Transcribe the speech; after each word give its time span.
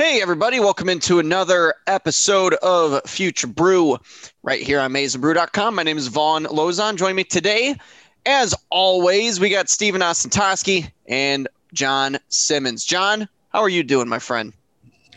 Hey, 0.00 0.22
everybody, 0.22 0.60
welcome 0.60 0.88
into 0.88 1.18
another 1.18 1.74
episode 1.86 2.54
of 2.54 3.02
Future 3.04 3.46
Brew 3.46 3.98
right 4.42 4.62
here 4.62 4.80
on 4.80 4.94
MaizenBrew.com. 4.94 5.74
My 5.74 5.82
name 5.82 5.98
is 5.98 6.06
Von 6.06 6.46
Lozon. 6.46 6.96
Join 6.96 7.14
me 7.14 7.22
today, 7.22 7.76
as 8.24 8.54
always, 8.70 9.38
we 9.38 9.50
got 9.50 9.68
Stephen 9.68 10.00
Ostentowski 10.00 10.90
and 11.06 11.48
John 11.74 12.16
Simmons. 12.30 12.86
John, 12.86 13.28
how 13.50 13.60
are 13.60 13.68
you 13.68 13.82
doing, 13.82 14.08
my 14.08 14.18
friend? 14.18 14.54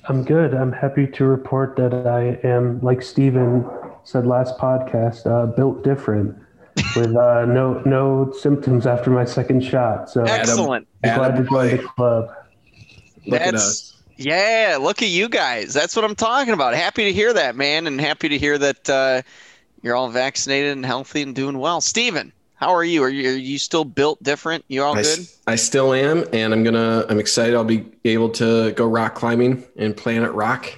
I'm 0.10 0.26
good. 0.26 0.54
I'm 0.54 0.74
happy 0.74 1.08
to 1.08 1.24
report 1.24 1.78
that 1.78 1.94
I 2.06 2.46
am, 2.46 2.82
like 2.82 3.02
Stephen 3.02 3.66
said 4.04 4.28
last 4.28 4.58
podcast, 4.58 5.26
uh, 5.26 5.46
built 5.46 5.86
different 5.86 6.38
with 6.98 7.16
uh, 7.16 7.46
no 7.48 7.82
no 7.86 8.34
symptoms 8.34 8.86
after 8.86 9.10
my 9.10 9.24
second 9.24 9.64
shot. 9.64 10.10
So 10.10 10.24
Excellent. 10.24 10.90
I'm 11.06 11.18
glad 11.18 11.38
to 11.38 11.44
join 11.46 11.78
the 11.78 11.84
club. 11.84 12.36
Look 13.26 13.40
at 13.40 13.54
That's 13.54 13.64
us. 13.64 13.93
Yeah. 14.24 14.78
Look 14.80 15.02
at 15.02 15.10
you 15.10 15.30
guys. 15.30 15.74
That's 15.74 15.96
what 15.96 16.06
I'm 16.06 16.16
talking 16.16 16.54
about. 16.54 16.74
Happy 16.74 17.04
to 17.04 17.14
hear 17.14 17.34
that, 17.34 17.56
man, 17.56 17.88
and 17.88 18.00
happy 18.00 18.30
to 18.30 18.38
hear 18.38 18.58
that 18.58 18.90
uh, 18.90 19.22
you're 19.82 19.96
all 19.96 20.10
vaccinated 20.10 20.72
and 20.72 20.86
healthy 20.86 21.22
and 21.22 21.36
doing 21.36 21.60
well. 21.60 21.82
Steven, 21.82 22.32
how 22.56 22.74
are 22.74 22.84
you? 22.84 23.04
Are 23.04 23.10
you 23.10 23.30
are 23.30 23.38
you 23.38 23.58
still 23.58 23.84
built 23.86 24.22
different? 24.24 24.64
You 24.68 24.84
all 24.84 24.98
I, 24.98 25.02
good? 25.04 25.20
I 25.48 25.56
still 25.56 25.94
am, 25.94 26.26
and 26.34 26.54
I'm 26.54 26.64
gonna. 26.64 27.06
I'm 27.10 27.20
excited. 27.20 27.56
I'll 27.56 27.64
be 27.64 27.86
able 28.06 28.30
to 28.30 28.72
go 28.72 28.88
rock 28.88 29.16
climbing 29.16 29.64
in 29.76 29.94
Planet 29.94 30.32
Rock 30.32 30.74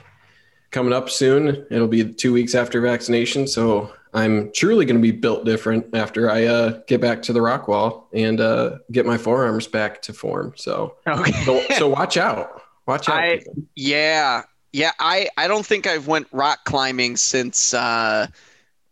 coming 0.71 0.93
up 0.93 1.09
soon. 1.09 1.65
It'll 1.69 1.87
be 1.87 2.11
two 2.13 2.33
weeks 2.33 2.55
after 2.55 2.81
vaccination, 2.81 3.47
so 3.47 3.93
I'm 4.13 4.51
truly 4.53 4.85
gonna 4.85 4.99
be 4.99 5.11
built 5.11 5.45
different 5.45 5.93
after 5.93 6.29
I 6.29 6.45
uh, 6.45 6.79
get 6.87 7.01
back 7.01 7.21
to 7.23 7.33
the 7.33 7.41
rock 7.41 7.67
wall 7.67 8.07
and 8.13 8.41
uh, 8.41 8.79
get 8.91 9.05
my 9.05 9.17
forearms 9.17 9.67
back 9.67 10.01
to 10.03 10.13
form. 10.13 10.53
So, 10.55 10.95
Okay. 11.07 11.31
so, 11.43 11.61
so 11.77 11.87
watch 11.87 12.17
out. 12.17 12.61
Watch 12.87 13.09
out. 13.09 13.15
I- 13.15 13.41
Yeah, 13.75 14.43
yeah. 14.73 14.91
I 14.99 15.29
I 15.37 15.47
don't 15.47 15.65
think 15.65 15.87
I've 15.87 16.07
went 16.07 16.27
rock 16.31 16.65
climbing 16.65 17.17
since 17.17 17.73
uh, 17.73 18.27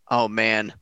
oh 0.09 0.27
man, 0.27 0.73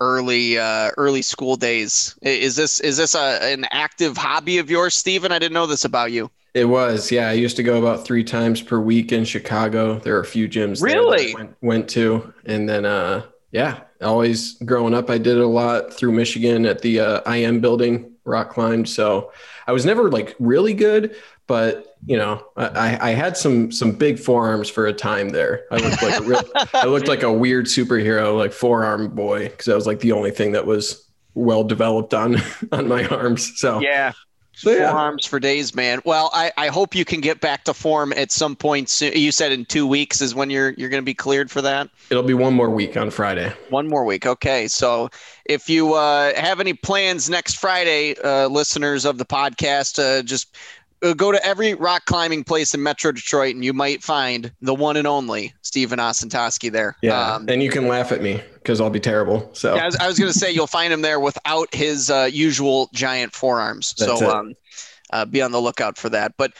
early 0.00 0.58
uh, 0.58 0.90
early 0.96 1.22
school 1.22 1.56
days. 1.56 2.16
Is 2.22 2.56
this 2.56 2.80
is 2.80 2.96
this 2.96 3.14
a, 3.14 3.52
an 3.52 3.66
active 3.70 4.16
hobby 4.16 4.58
of 4.58 4.70
yours, 4.70 4.96
Steven? 4.96 5.32
I 5.32 5.38
didn't 5.38 5.54
know 5.54 5.66
this 5.66 5.84
about 5.84 6.12
you. 6.12 6.30
It 6.54 6.66
was, 6.66 7.10
yeah. 7.10 7.28
I 7.30 7.32
used 7.32 7.56
to 7.56 7.64
go 7.64 7.78
about 7.80 8.04
three 8.06 8.22
times 8.22 8.62
per 8.62 8.78
week 8.78 9.10
in 9.10 9.24
Chicago. 9.24 9.98
There 9.98 10.16
are 10.16 10.20
a 10.20 10.24
few 10.24 10.48
gyms 10.48 10.80
there 10.80 10.90
that 10.90 10.96
I 10.96 11.00
Really? 11.00 11.34
went, 11.34 11.56
went 11.62 11.88
to, 11.90 12.32
and 12.46 12.68
then 12.68 12.84
uh, 12.86 13.24
yeah, 13.50 13.80
always 14.00 14.52
growing 14.64 14.94
up, 14.94 15.10
I 15.10 15.18
did 15.18 15.36
a 15.36 15.46
lot 15.48 15.92
through 15.92 16.12
Michigan 16.12 16.64
at 16.64 16.80
the 16.80 17.00
uh, 17.00 17.32
IM 17.32 17.60
building, 17.60 18.12
rock 18.24 18.50
climbed. 18.50 18.88
So 18.88 19.32
I 19.66 19.72
was 19.72 19.84
never 19.84 20.08
like 20.12 20.36
really 20.38 20.74
good, 20.74 21.16
but 21.48 21.93
you 22.06 22.16
know, 22.16 22.44
I, 22.56 23.10
I 23.10 23.10
had 23.12 23.36
some 23.36 23.72
some 23.72 23.92
big 23.92 24.18
forearms 24.18 24.68
for 24.68 24.86
a 24.86 24.92
time 24.92 25.30
there. 25.30 25.64
I 25.70 25.76
looked 25.76 26.02
like 26.02 26.20
a 26.20 26.22
real, 26.22 26.42
I 26.74 26.86
looked 26.86 27.08
like 27.08 27.22
a 27.22 27.32
weird 27.32 27.66
superhero, 27.66 28.36
like 28.36 28.52
forearm 28.52 29.14
boy, 29.14 29.48
because 29.48 29.66
that 29.66 29.74
was 29.74 29.86
like 29.86 30.00
the 30.00 30.12
only 30.12 30.30
thing 30.30 30.52
that 30.52 30.66
was 30.66 31.08
well 31.34 31.64
developed 31.64 32.12
on 32.14 32.36
on 32.72 32.88
my 32.88 33.06
arms. 33.06 33.58
So 33.58 33.80
Yeah. 33.80 34.12
So, 34.56 34.70
yeah. 34.70 34.92
Forearms 34.92 35.26
for 35.26 35.40
days, 35.40 35.74
man. 35.74 36.00
Well, 36.04 36.30
I, 36.32 36.52
I 36.56 36.68
hope 36.68 36.94
you 36.94 37.04
can 37.04 37.20
get 37.20 37.40
back 37.40 37.64
to 37.64 37.74
form 37.74 38.12
at 38.12 38.30
some 38.30 38.54
point 38.54 38.88
soon. 38.88 39.12
You 39.14 39.32
said 39.32 39.50
in 39.50 39.64
two 39.64 39.84
weeks 39.84 40.20
is 40.20 40.32
when 40.32 40.48
you're 40.48 40.74
you're 40.76 40.90
going 40.90 41.02
to 41.02 41.04
be 41.04 41.14
cleared 41.14 41.50
for 41.50 41.60
that. 41.62 41.90
it'll 42.10 42.22
be 42.22 42.34
one 42.34 42.54
more 42.54 42.70
week 42.70 42.96
on 42.96 43.10
Friday. 43.10 43.52
One 43.70 43.88
more 43.88 44.04
week. 44.04 44.26
Okay. 44.26 44.68
So 44.68 45.08
if 45.46 45.68
you 45.68 45.94
uh, 45.94 46.34
have 46.36 46.60
any 46.60 46.72
plans 46.72 47.28
next 47.28 47.56
Friday, 47.56 48.14
uh, 48.22 48.46
listeners 48.46 49.04
of 49.04 49.18
the 49.18 49.26
podcast, 49.26 49.98
uh, 49.98 50.22
just 50.22 50.54
go 51.12 51.32
to 51.32 51.44
every 51.44 51.74
rock 51.74 52.06
climbing 52.06 52.44
place 52.44 52.72
in 52.72 52.82
Metro 52.82 53.12
Detroit 53.12 53.54
and 53.54 53.64
you 53.64 53.74
might 53.74 54.02
find 54.02 54.50
the 54.62 54.74
one 54.74 54.96
and 54.96 55.06
only 55.06 55.52
Stephen 55.60 55.98
Ostentowski 55.98 56.72
there. 56.72 56.96
Yeah, 57.02 57.34
Um, 57.34 57.46
and 57.48 57.62
you 57.62 57.70
can 57.70 57.88
laugh 57.88 58.12
at 58.12 58.22
me 58.22 58.40
because 58.54 58.80
I'll 58.80 58.88
be 58.88 59.00
terrible. 59.00 59.50
So 59.52 59.74
yeah, 59.74 59.82
I 59.82 59.86
was, 59.86 59.98
was 60.00 60.18
going 60.18 60.32
to 60.32 60.38
say 60.38 60.50
you'll 60.50 60.66
find 60.66 60.92
him 60.92 61.02
there 61.02 61.20
without 61.20 61.74
his 61.74 62.08
uh, 62.10 62.30
usual 62.32 62.88
giant 62.94 63.34
forearms. 63.34 63.94
That's 63.98 64.20
so 64.20 64.30
um, 64.30 64.54
uh, 65.10 65.26
be 65.26 65.42
on 65.42 65.52
the 65.52 65.60
lookout 65.60 65.98
for 65.98 66.08
that. 66.08 66.34
But 66.38 66.52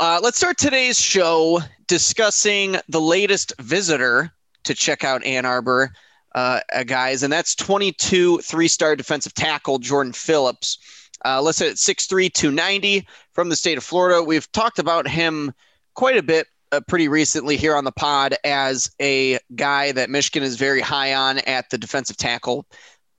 uh, 0.00 0.20
let's 0.22 0.36
start 0.36 0.58
today's 0.58 1.00
show 1.00 1.60
discussing 1.86 2.76
the 2.88 3.00
latest 3.00 3.52
visitor 3.60 4.30
to 4.64 4.74
check 4.74 5.02
out 5.02 5.24
Ann 5.24 5.44
Arbor, 5.46 5.90
uh, 6.34 6.60
uh, 6.72 6.84
guys, 6.84 7.22
and 7.22 7.32
that's 7.32 7.54
22 7.54 8.38
three-star 8.38 8.94
defensive 8.96 9.34
tackle 9.34 9.78
Jordan 9.78 10.12
Phillips. 10.12 10.78
Uh, 11.24 11.40
listed 11.40 11.68
at 11.68 11.76
6'3", 11.76 12.32
290 12.32 13.06
from 13.32 13.48
the 13.48 13.56
state 13.56 13.78
of 13.78 13.84
Florida. 13.84 14.22
We've 14.22 14.50
talked 14.52 14.78
about 14.78 15.08
him 15.08 15.52
quite 15.94 16.16
a 16.16 16.22
bit 16.22 16.46
uh, 16.70 16.80
pretty 16.86 17.08
recently 17.08 17.56
here 17.56 17.74
on 17.74 17.84
the 17.84 17.92
pod 17.92 18.36
as 18.44 18.90
a 19.00 19.38
guy 19.56 19.92
that 19.92 20.10
Michigan 20.10 20.42
is 20.42 20.56
very 20.56 20.80
high 20.80 21.14
on 21.14 21.38
at 21.38 21.70
the 21.70 21.78
defensive 21.78 22.16
tackle 22.16 22.66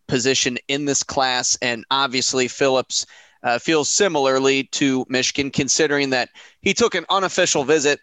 position 0.07 0.57
in 0.67 0.85
this 0.85 1.03
class. 1.03 1.57
And 1.61 1.85
obviously, 1.91 2.47
Phillips 2.47 3.05
uh, 3.43 3.59
feels 3.59 3.89
similarly 3.89 4.63
to 4.63 5.05
Michigan, 5.09 5.51
considering 5.51 6.09
that 6.11 6.29
he 6.61 6.73
took 6.73 6.95
an 6.95 7.05
unofficial 7.09 7.63
visit 7.63 7.99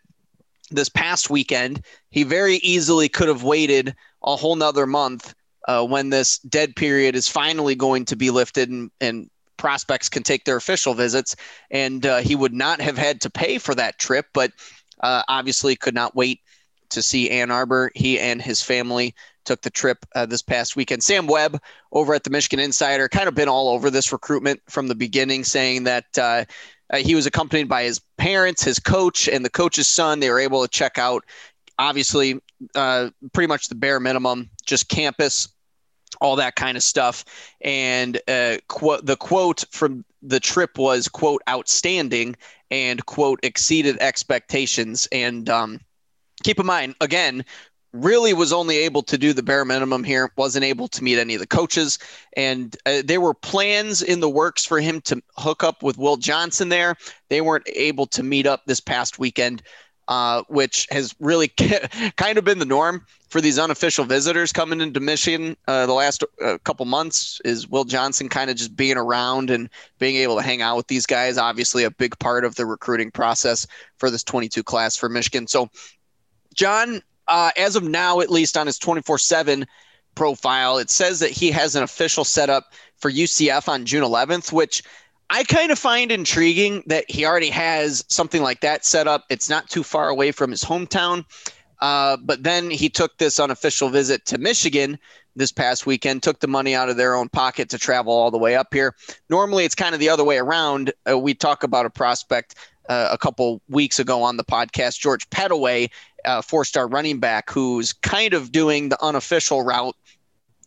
this 0.70 0.88
past 0.88 1.30
weekend. 1.30 1.84
He 2.10 2.22
very 2.22 2.56
easily 2.56 3.08
could 3.08 3.28
have 3.28 3.42
waited 3.42 3.94
a 4.22 4.36
whole 4.36 4.56
nother 4.56 4.86
month 4.86 5.34
uh, 5.68 5.84
when 5.84 6.10
this 6.10 6.38
dead 6.38 6.74
period 6.76 7.14
is 7.14 7.28
finally 7.28 7.74
going 7.74 8.04
to 8.06 8.16
be 8.16 8.30
lifted 8.30 8.70
and, 8.70 8.90
and 9.00 9.30
prospects 9.56 10.08
can 10.08 10.22
take 10.22 10.44
their 10.44 10.56
official 10.56 10.94
visits. 10.94 11.36
And 11.70 12.04
uh, 12.04 12.18
he 12.18 12.34
would 12.34 12.54
not 12.54 12.80
have 12.80 12.98
had 12.98 13.20
to 13.22 13.30
pay 13.30 13.58
for 13.58 13.74
that 13.74 13.98
trip, 13.98 14.26
but 14.32 14.52
uh, 15.00 15.22
obviously 15.28 15.76
could 15.76 15.94
not 15.94 16.14
wait 16.14 16.40
to 16.90 17.02
see 17.02 17.30
Ann 17.30 17.50
Arbor. 17.50 17.90
He 17.94 18.18
and 18.18 18.40
his 18.40 18.62
family 18.62 19.14
took 19.44 19.62
the 19.62 19.70
trip 19.70 20.04
uh, 20.14 20.26
this 20.26 20.42
past 20.42 20.76
weekend. 20.76 21.02
Sam 21.02 21.26
Webb 21.26 21.60
over 21.92 22.14
at 22.14 22.24
the 22.24 22.30
Michigan 22.30 22.60
Insider 22.60 23.08
kind 23.08 23.28
of 23.28 23.34
been 23.34 23.48
all 23.48 23.68
over 23.68 23.90
this 23.90 24.12
recruitment 24.12 24.60
from 24.68 24.88
the 24.88 24.94
beginning, 24.94 25.44
saying 25.44 25.84
that 25.84 26.04
uh, 26.18 26.44
uh, 26.90 26.98
he 26.98 27.14
was 27.14 27.26
accompanied 27.26 27.68
by 27.68 27.84
his 27.84 28.00
parents, 28.18 28.62
his 28.62 28.78
coach, 28.78 29.28
and 29.28 29.44
the 29.44 29.50
coach's 29.50 29.88
son. 29.88 30.20
They 30.20 30.30
were 30.30 30.40
able 30.40 30.62
to 30.62 30.68
check 30.68 30.98
out, 30.98 31.24
obviously, 31.78 32.40
uh, 32.74 33.10
pretty 33.32 33.48
much 33.48 33.68
the 33.68 33.74
bare 33.74 34.00
minimum, 34.00 34.50
just 34.64 34.88
campus, 34.88 35.48
all 36.20 36.36
that 36.36 36.56
kind 36.56 36.76
of 36.76 36.82
stuff. 36.82 37.24
And 37.60 38.20
uh, 38.28 38.56
qu- 38.68 39.02
the 39.02 39.16
quote 39.16 39.64
from 39.70 40.04
the 40.22 40.40
trip 40.40 40.78
was, 40.78 41.08
quote, 41.08 41.42
outstanding 41.48 42.36
and, 42.70 43.04
quote, 43.06 43.40
exceeded 43.42 43.96
expectations. 44.00 45.08
And 45.12 45.48
um, 45.48 45.80
keep 46.42 46.58
in 46.58 46.66
mind, 46.66 46.94
again, 47.00 47.44
really 47.92 48.34
was 48.34 48.52
only 48.52 48.76
able 48.78 49.02
to 49.02 49.16
do 49.16 49.32
the 49.32 49.42
bare 49.42 49.64
minimum 49.64 50.04
here, 50.04 50.30
wasn't 50.36 50.64
able 50.64 50.88
to 50.88 51.02
meet 51.02 51.18
any 51.18 51.34
of 51.34 51.40
the 51.40 51.46
coaches. 51.46 51.98
And 52.36 52.76
uh, 52.84 53.02
there 53.04 53.20
were 53.20 53.32
plans 53.32 54.02
in 54.02 54.20
the 54.20 54.28
works 54.28 54.66
for 54.66 54.80
him 54.80 55.00
to 55.02 55.22
hook 55.36 55.64
up 55.64 55.82
with 55.82 55.96
Will 55.96 56.16
Johnson 56.16 56.68
there. 56.68 56.96
They 57.30 57.40
weren't 57.40 57.68
able 57.74 58.06
to 58.08 58.22
meet 58.22 58.46
up 58.46 58.66
this 58.66 58.80
past 58.80 59.18
weekend, 59.18 59.62
uh, 60.08 60.42
which 60.48 60.86
has 60.90 61.14
really 61.20 61.48
kind 62.16 62.38
of 62.38 62.44
been 62.44 62.58
the 62.58 62.64
norm 62.64 63.04
for 63.28 63.40
these 63.40 63.58
unofficial 63.58 64.04
visitors 64.04 64.52
coming 64.52 64.80
into 64.80 65.00
Michigan 65.00 65.56
uh, 65.66 65.86
the 65.86 65.92
last 65.92 66.22
uh, 66.44 66.58
couple 66.64 66.86
months. 66.86 67.40
Is 67.44 67.68
Will 67.68 67.84
Johnson 67.84 68.28
kind 68.28 68.50
of 68.50 68.56
just 68.56 68.76
being 68.76 68.96
around 68.96 69.50
and 69.50 69.68
being 69.98 70.16
able 70.16 70.36
to 70.36 70.42
hang 70.42 70.62
out 70.62 70.76
with 70.76 70.86
these 70.86 71.06
guys? 71.06 71.38
Obviously, 71.38 71.84
a 71.84 71.90
big 71.90 72.18
part 72.18 72.44
of 72.44 72.54
the 72.54 72.66
recruiting 72.66 73.10
process 73.10 73.66
for 73.98 74.10
this 74.10 74.22
22 74.22 74.62
class 74.62 74.96
for 74.96 75.08
Michigan. 75.08 75.46
So, 75.46 75.70
John, 76.54 77.02
uh, 77.28 77.50
as 77.56 77.76
of 77.76 77.82
now, 77.82 78.20
at 78.20 78.30
least 78.30 78.56
on 78.56 78.66
his 78.66 78.78
24 78.78 79.18
7 79.18 79.66
profile, 80.14 80.78
it 80.78 80.88
says 80.88 81.18
that 81.20 81.30
he 81.30 81.50
has 81.50 81.74
an 81.74 81.82
official 81.82 82.24
setup 82.24 82.72
for 82.96 83.10
UCF 83.10 83.68
on 83.68 83.84
June 83.84 84.02
11th, 84.02 84.52
which 84.52 84.82
I 85.28 85.44
kind 85.44 85.72
of 85.72 85.78
find 85.78 86.12
intriguing 86.12 86.82
that 86.86 87.04
he 87.10 87.24
already 87.24 87.50
has 87.50 88.04
something 88.08 88.42
like 88.42 88.60
that 88.60 88.84
set 88.84 89.08
up. 89.08 89.24
It's 89.28 89.48
not 89.48 89.68
too 89.68 89.82
far 89.82 90.08
away 90.08 90.32
from 90.32 90.50
his 90.50 90.62
hometown. 90.64 91.24
Uh, 91.80 92.16
but 92.16 92.42
then 92.42 92.70
he 92.70 92.88
took 92.88 93.18
this 93.18 93.38
unofficial 93.38 93.88
visit 93.88 94.24
to 94.26 94.38
Michigan 94.38 94.98
this 95.34 95.52
past 95.52 95.84
weekend, 95.84 96.22
took 96.22 96.40
the 96.40 96.48
money 96.48 96.74
out 96.74 96.88
of 96.88 96.96
their 96.96 97.14
own 97.14 97.28
pocket 97.28 97.68
to 97.68 97.78
travel 97.78 98.12
all 98.12 98.30
the 98.30 98.38
way 98.38 98.56
up 98.56 98.72
here. 98.72 98.94
Normally, 99.28 99.64
it's 99.64 99.74
kind 99.74 99.94
of 99.94 100.00
the 100.00 100.08
other 100.08 100.24
way 100.24 100.38
around. 100.38 100.92
Uh, 101.08 101.18
we 101.18 101.34
talk 101.34 101.62
about 101.62 101.84
a 101.84 101.90
prospect 101.90 102.54
uh, 102.88 103.08
a 103.12 103.18
couple 103.18 103.60
weeks 103.68 103.98
ago 103.98 104.22
on 104.22 104.38
the 104.38 104.44
podcast, 104.44 104.98
George 105.00 105.28
Pettaway, 105.28 105.90
uh, 106.24 106.40
four-star 106.40 106.88
running 106.88 107.20
back, 107.20 107.50
who's 107.50 107.92
kind 107.92 108.32
of 108.32 108.52
doing 108.52 108.88
the 108.88 109.02
unofficial 109.04 109.62
route 109.62 109.96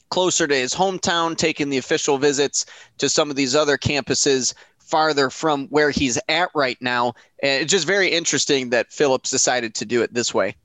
closer 0.10 0.48
to 0.48 0.56
his 0.56 0.74
hometown, 0.74 1.36
taking 1.36 1.70
the 1.70 1.78
official 1.78 2.18
visits 2.18 2.66
to 2.98 3.10
some 3.10 3.30
of 3.30 3.36
these 3.36 3.56
other 3.56 3.78
campuses 3.78 4.54
farther 4.80 5.30
from 5.30 5.68
where 5.68 5.92
he's 5.92 6.20
at 6.30 6.50
right 6.56 6.78
now. 6.82 7.14
And 7.44 7.62
it's 7.62 7.72
just 7.72 7.86
very 7.86 8.10
interesting 8.10 8.72
that 8.72 8.92
Phillips 8.92 9.30
decided 9.30 9.76
to 9.76 9.86
do 9.86 10.02
it 10.02 10.14
this 10.14 10.34
way. 10.34 10.56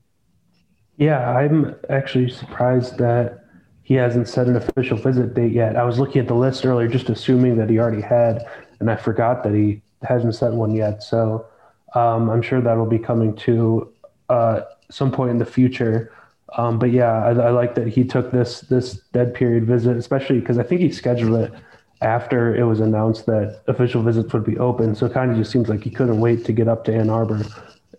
Yeah, 0.97 1.29
I'm 1.29 1.75
actually 1.89 2.29
surprised 2.29 2.97
that 2.97 3.45
he 3.83 3.93
hasn't 3.93 4.27
set 4.27 4.47
an 4.47 4.55
official 4.55 4.97
visit 4.97 5.35
date 5.35 5.51
yet. 5.51 5.75
I 5.75 5.83
was 5.83 5.99
looking 5.99 6.21
at 6.21 6.27
the 6.27 6.35
list 6.35 6.65
earlier, 6.65 6.87
just 6.87 7.09
assuming 7.09 7.57
that 7.57 7.69
he 7.69 7.77
already 7.77 8.01
had, 8.01 8.47
and 8.79 8.89
I 8.89 8.95
forgot 8.95 9.43
that 9.43 9.53
he 9.53 9.81
hasn't 10.01 10.33
set 10.35 10.53
one 10.53 10.73
yet. 10.73 11.03
So 11.03 11.45
um, 11.93 12.29
I'm 12.29 12.41
sure 12.41 12.61
that'll 12.61 12.87
be 12.87 12.97
coming 12.97 13.35
to 13.37 13.93
uh, 14.29 14.61
some 14.89 15.11
point 15.11 15.31
in 15.31 15.37
the 15.37 15.45
future. 15.45 16.11
Um, 16.57 16.79
but 16.79 16.91
yeah, 16.91 17.11
I, 17.11 17.31
I, 17.31 17.49
like 17.49 17.75
that 17.75 17.87
he 17.87 18.05
took 18.05 18.31
this 18.31 18.61
this 18.61 19.01
dead 19.11 19.33
period 19.33 19.65
visit, 19.65 19.97
especially 19.97 20.39
because 20.39 20.57
I 20.57 20.63
think 20.63 20.81
he 20.81 20.91
scheduled 20.91 21.39
it 21.41 21.51
after 22.01 22.55
it 22.55 22.63
was 22.63 22.79
announced 22.79 23.25
that 23.25 23.61
official 23.67 24.01
visits 24.01 24.31
would 24.31 24.45
be 24.45 24.57
open. 24.57 24.95
So 24.95 25.05
it 25.05 25.13
kind 25.13 25.31
of 25.31 25.37
just 25.37 25.51
seems 25.51 25.67
like 25.67 25.83
he 25.83 25.89
couldn't 25.89 26.19
wait 26.19 26.45
to 26.45 26.53
get 26.53 26.67
up 26.67 26.85
to 26.85 26.95
Ann 26.95 27.09
Arbor, 27.09 27.41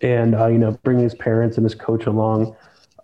and 0.01 0.35
uh, 0.35 0.47
you 0.47 0.57
know, 0.57 0.71
bringing 0.83 1.03
his 1.03 1.15
parents 1.15 1.57
and 1.57 1.65
his 1.65 1.75
coach 1.75 2.07
along 2.07 2.55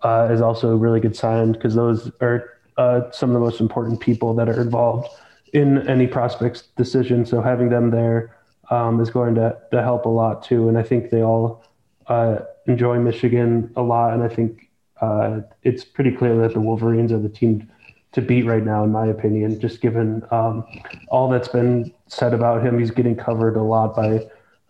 uh, 0.01 0.29
is 0.31 0.41
also 0.41 0.71
a 0.71 0.75
really 0.75 0.99
good 0.99 1.15
sign 1.15 1.51
because 1.51 1.75
those 1.75 2.11
are 2.19 2.57
uh, 2.77 3.11
some 3.11 3.29
of 3.29 3.33
the 3.33 3.39
most 3.39 3.59
important 3.59 3.99
people 3.99 4.33
that 4.33 4.49
are 4.49 4.61
involved 4.61 5.07
in 5.53 5.87
any 5.87 6.07
prospect's 6.07 6.63
decision. 6.75 7.25
So 7.25 7.41
having 7.41 7.69
them 7.69 7.91
there 7.91 8.35
um, 8.69 8.99
is 8.99 9.09
going 9.09 9.35
to, 9.35 9.57
to 9.71 9.81
help 9.81 10.05
a 10.05 10.09
lot 10.09 10.43
too. 10.43 10.67
And 10.67 10.77
I 10.77 10.83
think 10.83 11.11
they 11.11 11.21
all 11.21 11.63
uh, 12.07 12.39
enjoy 12.67 12.99
Michigan 12.99 13.71
a 13.75 13.81
lot. 13.81 14.13
And 14.13 14.23
I 14.23 14.29
think 14.29 14.69
uh, 15.03 15.41
it's 15.63 15.83
pretty 15.83 16.11
clear 16.11 16.35
that 16.37 16.53
the 16.53 16.61
Wolverines 16.61 17.11
are 17.11 17.19
the 17.19 17.35
team 17.41 17.69
to 18.13 18.21
beat 18.21 18.43
right 18.43 18.63
now, 18.63 18.83
in 18.83 18.91
my 18.91 19.07
opinion, 19.07 19.59
just 19.59 19.81
given 19.81 20.23
um, 20.31 20.63
all 21.09 21.27
that's 21.29 21.49
been 21.49 21.91
said 22.07 22.33
about 22.33 22.65
him. 22.65 22.79
He's 22.79 22.91
getting 22.91 23.15
covered 23.15 23.57
a 23.57 23.63
lot 23.63 23.95
by 23.95 24.25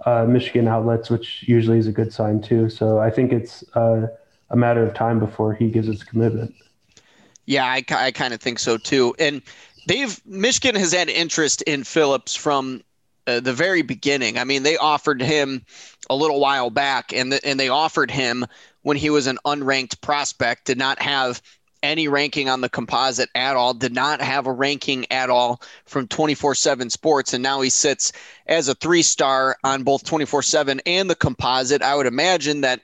uh, 0.05 0.25
Michigan 0.25 0.67
outlets, 0.67 1.09
which 1.09 1.43
usually 1.47 1.77
is 1.77 1.87
a 1.87 1.91
good 1.91 2.11
sign 2.11 2.41
too. 2.41 2.69
So 2.69 2.99
I 2.99 3.11
think 3.11 3.31
it's 3.31 3.63
uh, 3.75 4.07
a 4.49 4.55
matter 4.55 4.83
of 4.83 4.93
time 4.95 5.19
before 5.19 5.53
he 5.53 5.69
gives 5.69 5.87
his 5.87 6.03
commitment. 6.03 6.55
Yeah, 7.45 7.65
I, 7.65 7.83
I 7.91 8.11
kind 8.11 8.33
of 8.33 8.41
think 8.41 8.57
so 8.57 8.77
too. 8.77 9.13
And 9.19 9.41
they've 9.87 10.19
Michigan 10.25 10.75
has 10.79 10.93
had 10.93 11.09
interest 11.09 11.61
in 11.63 11.83
Phillips 11.83 12.35
from 12.35 12.81
uh, 13.27 13.39
the 13.39 13.53
very 13.53 13.83
beginning. 13.83 14.37
I 14.37 14.45
mean, 14.45 14.63
they 14.63 14.77
offered 14.77 15.21
him 15.21 15.65
a 16.09 16.15
little 16.15 16.39
while 16.39 16.69
back, 16.69 17.13
and 17.13 17.31
the, 17.31 17.45
and 17.45 17.59
they 17.59 17.69
offered 17.69 18.09
him 18.09 18.45
when 18.83 18.97
he 18.97 19.09
was 19.09 19.27
an 19.27 19.39
unranked 19.45 19.99
prospect, 20.01 20.65
did 20.65 20.77
not 20.77 21.01
have 21.01 21.41
any 21.81 22.07
ranking 22.07 22.47
on 22.47 22.61
the 22.61 22.69
composite 22.69 23.29
at 23.35 23.57
all, 23.57 23.73
did 23.73 23.93
not 23.93 24.21
have 24.21 24.47
a 24.47 24.51
ranking 24.51 25.05
at 25.11 25.29
all 25.29 25.61
from 25.85 26.07
24 26.07 26.55
7 26.55 26.89
sports. 26.89 27.33
And 27.33 27.43
now 27.43 27.61
he 27.61 27.69
sits 27.69 28.13
as 28.47 28.69
a 28.69 28.75
three 28.75 29.01
star 29.01 29.57
on 29.63 29.83
both 29.83 30.05
24 30.05 30.41
7 30.41 30.81
and 30.85 31.09
the 31.09 31.15
composite. 31.15 31.81
I 31.81 31.95
would 31.95 32.07
imagine 32.07 32.61
that 32.61 32.79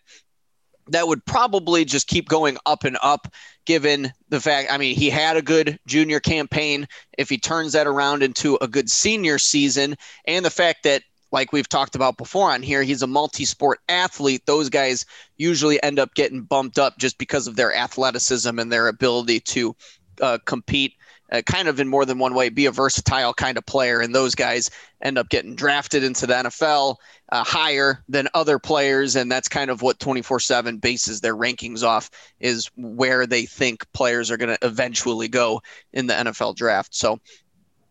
that 0.90 1.08
would 1.08 1.26
probably 1.26 1.86
just 1.86 2.08
keep 2.08 2.28
going 2.28 2.58
up 2.66 2.84
and 2.84 2.98
up 3.02 3.34
given 3.66 4.12
the 4.30 4.42
fact 4.42 4.72
I 4.72 4.78
mean 4.78 4.96
he 4.96 5.10
had 5.10 5.38
a 5.38 5.42
good 5.42 5.80
junior 5.86 6.20
campaign 6.20 6.88
if 7.18 7.30
he 7.30 7.38
turns 7.38 7.74
that 7.74 7.88
around 7.88 8.24
into 8.24 8.58
a 8.62 8.68
good 8.68 8.90
senior 8.90 9.38
season 9.38 9.96
and 10.26 10.44
the 10.44 10.50
fact 10.50 10.84
that 10.84 11.04
like 11.32 11.52
we've 11.52 11.70
talked 11.70 11.96
about 11.96 12.18
before 12.18 12.52
on 12.52 12.62
here 12.62 12.84
he's 12.84 13.02
a 13.02 13.08
multi-sport 13.08 13.80
athlete 13.90 14.46
those 14.46 14.70
guys 14.70 15.06
usually 15.38 15.82
end 15.84 16.00
up 16.00 16.14
getting 16.16 16.42
bumped 16.42 16.80
up 16.80 16.98
just 16.98 17.18
because 17.18 17.48
of 17.48 17.56
their 17.56 17.76
athleticism 17.76 18.60
and 18.60 18.72
their 18.72 18.88
ability 18.88 19.40
to 19.40 19.76
uh, 20.22 20.38
compete 20.46 20.94
uh, 21.32 21.42
kind 21.44 21.68
of 21.68 21.80
in 21.80 21.88
more 21.88 22.06
than 22.06 22.20
one 22.20 22.34
way, 22.34 22.50
be 22.50 22.66
a 22.66 22.72
versatile 22.72 23.34
kind 23.34 23.58
of 23.58 23.66
player. 23.66 24.00
And 24.00 24.14
those 24.14 24.36
guys 24.36 24.70
end 25.02 25.18
up 25.18 25.30
getting 25.30 25.56
drafted 25.56 26.04
into 26.04 26.26
the 26.26 26.34
NFL 26.34 26.96
uh, 27.32 27.44
higher 27.44 28.04
than 28.10 28.28
other 28.34 28.60
players. 28.60 29.16
And 29.16 29.32
that's 29.32 29.48
kind 29.48 29.70
of 29.70 29.82
what 29.82 30.00
24 30.00 30.40
7 30.40 30.78
bases 30.78 31.22
their 31.22 31.36
rankings 31.36 31.84
off, 31.84 32.10
is 32.40 32.70
where 32.76 33.28
they 33.28 33.46
think 33.46 33.86
players 33.94 34.32
are 34.32 34.38
going 34.38 34.56
to 34.56 34.68
eventually 34.68 35.28
go 35.28 35.62
in 35.94 36.08
the 36.08 36.14
NFL 36.14 36.56
draft. 36.56 36.96
So, 36.96 37.20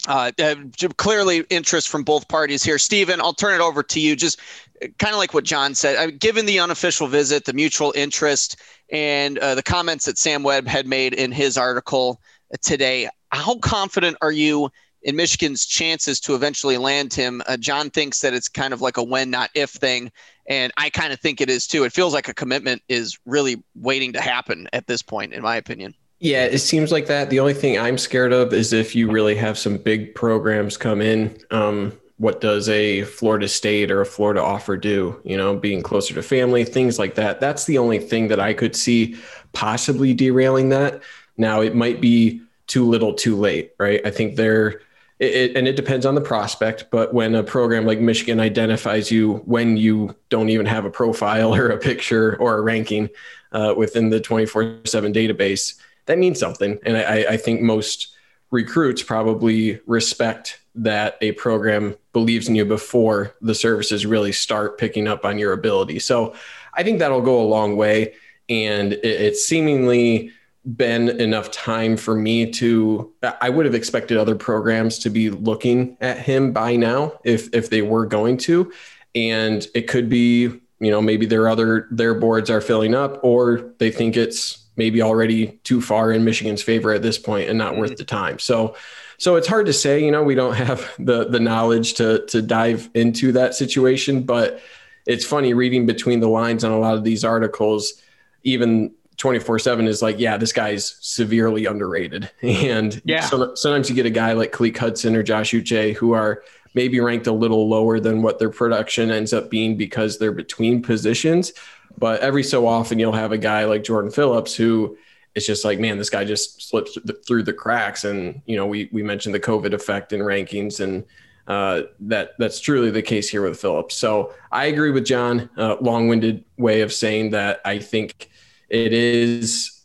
uh, 0.06 0.30
uh 0.40 0.54
clearly 0.96 1.44
interest 1.50 1.88
from 1.88 2.04
both 2.04 2.28
parties 2.28 2.62
here. 2.62 2.78
Stephen, 2.78 3.20
I'll 3.20 3.34
turn 3.34 3.54
it 3.54 3.60
over 3.60 3.82
to 3.82 4.00
you. 4.00 4.14
Just 4.14 4.40
uh, 4.82 4.86
kind 4.98 5.12
of 5.12 5.18
like 5.18 5.34
what 5.34 5.44
John 5.44 5.74
said, 5.74 5.96
uh, 5.96 6.10
given 6.18 6.46
the 6.46 6.60
unofficial 6.60 7.06
visit, 7.06 7.44
the 7.44 7.52
mutual 7.52 7.92
interest, 7.96 8.56
and 8.90 9.38
uh, 9.38 9.54
the 9.54 9.62
comments 9.62 10.04
that 10.04 10.18
Sam 10.18 10.42
Webb 10.42 10.66
had 10.66 10.86
made 10.86 11.14
in 11.14 11.32
his 11.32 11.58
article 11.58 12.20
today, 12.62 13.08
how 13.30 13.58
confident 13.58 14.16
are 14.22 14.32
you 14.32 14.70
in 15.02 15.16
Michigan's 15.16 15.66
chances 15.66 16.20
to 16.20 16.34
eventually 16.34 16.78
land 16.78 17.12
him? 17.12 17.42
Uh, 17.46 17.56
John 17.56 17.90
thinks 17.90 18.20
that 18.20 18.34
it's 18.34 18.48
kind 18.48 18.72
of 18.72 18.80
like 18.80 18.96
a 18.96 19.02
when, 19.02 19.30
not 19.30 19.50
if 19.54 19.70
thing. 19.70 20.10
And 20.48 20.72
I 20.78 20.90
kind 20.90 21.12
of 21.12 21.20
think 21.20 21.40
it 21.40 21.50
is 21.50 21.66
too. 21.66 21.84
It 21.84 21.92
feels 21.92 22.14
like 22.14 22.28
a 22.28 22.34
commitment 22.34 22.82
is 22.88 23.18
really 23.26 23.62
waiting 23.74 24.14
to 24.14 24.20
happen 24.20 24.68
at 24.72 24.86
this 24.86 25.02
point, 25.02 25.34
in 25.34 25.42
my 25.42 25.56
opinion. 25.56 25.94
Yeah, 26.20 26.44
it 26.44 26.58
seems 26.58 26.90
like 26.90 27.06
that. 27.06 27.30
The 27.30 27.38
only 27.38 27.54
thing 27.54 27.78
I'm 27.78 27.96
scared 27.96 28.32
of 28.32 28.52
is 28.52 28.72
if 28.72 28.94
you 28.94 29.10
really 29.10 29.36
have 29.36 29.56
some 29.56 29.76
big 29.76 30.14
programs 30.14 30.76
come 30.76 31.00
in. 31.00 31.38
Um, 31.50 31.92
what 32.16 32.40
does 32.40 32.68
a 32.68 33.04
Florida 33.04 33.46
State 33.46 33.92
or 33.92 34.00
a 34.00 34.06
Florida 34.06 34.42
offer 34.42 34.76
do? 34.76 35.20
You 35.24 35.36
know, 35.36 35.56
being 35.56 35.82
closer 35.82 36.14
to 36.14 36.22
family, 36.22 36.64
things 36.64 36.98
like 36.98 37.14
that. 37.14 37.40
That's 37.40 37.64
the 37.64 37.78
only 37.78 38.00
thing 38.00 38.28
that 38.28 38.40
I 38.40 38.52
could 38.52 38.74
see 38.74 39.16
possibly 39.52 40.12
derailing 40.12 40.70
that. 40.70 41.00
Now, 41.36 41.60
it 41.60 41.76
might 41.76 42.00
be 42.00 42.42
too 42.66 42.84
little, 42.84 43.14
too 43.14 43.36
late, 43.36 43.72
right? 43.78 44.04
I 44.04 44.10
think 44.10 44.34
they're, 44.34 44.80
it, 45.20 45.56
and 45.56 45.68
it 45.68 45.76
depends 45.76 46.04
on 46.04 46.16
the 46.16 46.20
prospect, 46.20 46.86
but 46.90 47.14
when 47.14 47.36
a 47.36 47.44
program 47.44 47.86
like 47.86 48.00
Michigan 48.00 48.40
identifies 48.40 49.10
you 49.10 49.36
when 49.46 49.76
you 49.76 50.14
don't 50.28 50.48
even 50.48 50.66
have 50.66 50.84
a 50.84 50.90
profile 50.90 51.54
or 51.54 51.68
a 51.68 51.78
picture 51.78 52.36
or 52.40 52.58
a 52.58 52.62
ranking 52.62 53.08
uh, 53.52 53.74
within 53.76 54.10
the 54.10 54.20
24 54.20 54.80
7 54.84 55.12
database, 55.12 55.74
that 56.08 56.18
means 56.18 56.40
something. 56.40 56.78
And 56.84 56.96
I, 56.96 57.34
I 57.34 57.36
think 57.36 57.60
most 57.60 58.14
recruits 58.50 59.02
probably 59.02 59.78
respect 59.86 60.60
that 60.74 61.18
a 61.20 61.32
program 61.32 61.94
believes 62.12 62.48
in 62.48 62.54
you 62.54 62.64
before 62.64 63.34
the 63.42 63.54
services 63.54 64.06
really 64.06 64.32
start 64.32 64.78
picking 64.78 65.06
up 65.06 65.24
on 65.24 65.38
your 65.38 65.52
ability. 65.52 65.98
So 65.98 66.34
I 66.72 66.82
think 66.82 66.98
that'll 66.98 67.20
go 67.20 67.40
a 67.40 67.44
long 67.44 67.76
way. 67.76 68.14
And 68.48 68.94
it, 68.94 69.04
it's 69.04 69.44
seemingly 69.44 70.32
been 70.76 71.08
enough 71.20 71.50
time 71.50 71.96
for 71.96 72.14
me 72.14 72.50
to 72.52 73.12
I 73.40 73.48
would 73.48 73.64
have 73.64 73.74
expected 73.74 74.18
other 74.18 74.34
programs 74.34 74.98
to 75.00 75.10
be 75.10 75.30
looking 75.30 75.96
at 76.00 76.18
him 76.18 76.52
by 76.52 76.76
now 76.76 77.18
if 77.24 77.54
if 77.54 77.70
they 77.70 77.80
were 77.80 78.04
going 78.04 78.36
to 78.38 78.70
and 79.14 79.66
it 79.74 79.88
could 79.88 80.10
be 80.10 80.42
you 80.42 80.90
know 80.90 81.00
maybe 81.00 81.24
their 81.24 81.48
other 81.48 81.86
their 81.90 82.14
boards 82.14 82.50
are 82.50 82.60
filling 82.60 82.94
up 82.94 83.18
or 83.22 83.72
they 83.78 83.90
think 83.90 84.16
it's 84.16 84.67
maybe 84.78 85.02
already 85.02 85.48
too 85.64 85.82
far 85.82 86.10
in 86.10 86.24
Michigan's 86.24 86.62
favor 86.62 86.92
at 86.92 87.02
this 87.02 87.18
point 87.18 87.50
and 87.50 87.58
not 87.58 87.72
mm-hmm. 87.72 87.80
worth 87.80 87.96
the 87.96 88.04
time 88.04 88.38
so 88.38 88.74
so 89.18 89.36
it's 89.36 89.46
hard 89.46 89.66
to 89.66 89.72
say 89.72 90.02
you 90.02 90.10
know 90.10 90.22
we 90.22 90.34
don't 90.34 90.54
have 90.54 90.90
the 90.98 91.28
the 91.28 91.40
knowledge 91.40 91.94
to 91.94 92.24
to 92.26 92.40
dive 92.40 92.88
into 92.94 93.32
that 93.32 93.54
situation 93.54 94.22
but 94.22 94.60
it's 95.06 95.24
funny 95.24 95.52
reading 95.52 95.84
between 95.84 96.20
the 96.20 96.28
lines 96.28 96.64
on 96.64 96.72
a 96.72 96.78
lot 96.78 96.94
of 96.94 97.04
these 97.04 97.24
articles 97.24 98.00
even 98.44 98.94
24 99.18 99.58
7 99.58 99.86
is 99.86 100.00
like, 100.00 100.18
yeah, 100.18 100.36
this 100.36 100.52
guy's 100.52 100.96
severely 101.00 101.66
underrated. 101.66 102.30
And 102.42 103.00
yeah. 103.04 103.22
So, 103.22 103.54
sometimes 103.54 103.90
you 103.90 103.96
get 103.96 104.06
a 104.06 104.10
guy 104.10 104.32
like 104.32 104.52
Khaleke 104.52 104.76
Hudson 104.76 105.14
or 105.14 105.22
Josh 105.22 105.50
Uche 105.50 105.94
who 105.94 106.12
are 106.12 106.42
maybe 106.74 107.00
ranked 107.00 107.26
a 107.26 107.32
little 107.32 107.68
lower 107.68 107.98
than 107.98 108.22
what 108.22 108.38
their 108.38 108.50
production 108.50 109.10
ends 109.10 109.32
up 109.32 109.50
being 109.50 109.76
because 109.76 110.18
they're 110.18 110.32
between 110.32 110.82
positions. 110.82 111.52
But 111.98 112.20
every 112.20 112.42
so 112.42 112.66
often, 112.66 112.98
you'll 112.98 113.12
have 113.12 113.32
a 113.32 113.38
guy 113.38 113.64
like 113.64 113.84
Jordan 113.84 114.10
Phillips 114.10 114.54
who 114.54 114.96
is 115.34 115.46
just 115.46 115.64
like, 115.64 115.78
man, 115.78 115.98
this 115.98 116.10
guy 116.10 116.24
just 116.24 116.68
slipped 116.68 116.98
through 117.26 117.42
the 117.42 117.52
cracks. 117.52 118.04
And, 118.04 118.40
you 118.46 118.56
know, 118.56 118.66
we, 118.66 118.88
we 118.92 119.02
mentioned 119.02 119.34
the 119.34 119.40
COVID 119.40 119.72
effect 119.72 120.12
in 120.12 120.20
rankings 120.20 120.80
and, 120.80 121.04
uh, 121.48 121.84
that 122.00 122.32
that's 122.38 122.60
truly 122.60 122.90
the 122.90 123.00
case 123.00 123.28
here 123.28 123.42
with 123.42 123.58
Phillips. 123.58 123.94
So 123.94 124.34
I 124.52 124.66
agree 124.66 124.90
with 124.90 125.06
John. 125.06 125.48
Uh, 125.56 125.76
long-winded 125.80 126.44
way 126.58 126.82
of 126.82 126.92
saying 126.92 127.30
that 127.30 127.62
I 127.64 127.78
think 127.78 128.28
it 128.68 128.92
is 128.92 129.82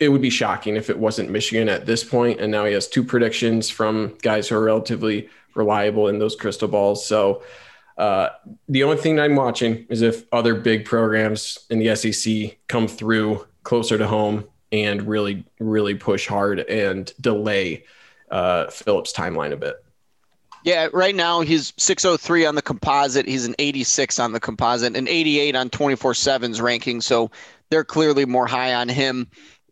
it 0.00 0.08
would 0.08 0.20
be 0.20 0.28
shocking 0.30 0.76
if 0.76 0.90
it 0.90 0.98
wasn't 0.98 1.30
Michigan 1.30 1.68
at 1.68 1.86
this 1.86 2.04
point. 2.04 2.40
And 2.40 2.50
now 2.50 2.64
he 2.64 2.74
has 2.74 2.88
two 2.88 3.04
predictions 3.04 3.70
from 3.70 4.18
guys 4.22 4.48
who 4.48 4.56
are 4.56 4.64
relatively 4.64 5.28
reliable 5.54 6.08
in 6.08 6.18
those 6.18 6.36
crystal 6.36 6.68
balls. 6.68 7.06
So 7.06 7.42
uh, 8.02 8.30
the 8.68 8.82
only 8.82 8.96
thing 8.96 9.20
I'm 9.20 9.36
watching 9.36 9.86
is 9.88 10.02
if 10.02 10.24
other 10.32 10.56
big 10.56 10.84
programs 10.84 11.56
in 11.70 11.78
the 11.78 11.94
SEC 11.94 12.58
come 12.66 12.88
through 12.88 13.46
closer 13.62 13.96
to 13.96 14.08
home 14.08 14.44
and 14.72 15.06
really, 15.06 15.44
really 15.60 15.94
push 15.94 16.26
hard 16.26 16.58
and 16.58 17.12
delay 17.20 17.84
uh, 18.28 18.68
Phillips' 18.70 19.12
timeline 19.12 19.52
a 19.52 19.56
bit. 19.56 19.76
Yeah, 20.64 20.88
right 20.92 21.14
now 21.14 21.42
he's 21.42 21.72
603 21.76 22.44
on 22.44 22.56
the 22.56 22.62
composite. 22.62 23.28
He's 23.28 23.46
an 23.46 23.54
86 23.60 24.18
on 24.18 24.32
the 24.32 24.40
composite 24.40 24.96
and 24.96 25.08
88 25.08 25.54
on 25.54 25.70
24 25.70 26.14
7's 26.14 26.60
ranking. 26.60 27.00
So 27.00 27.30
they're 27.70 27.84
clearly 27.84 28.26
more 28.26 28.48
high 28.48 28.74
on 28.74 28.88
him 28.88 29.28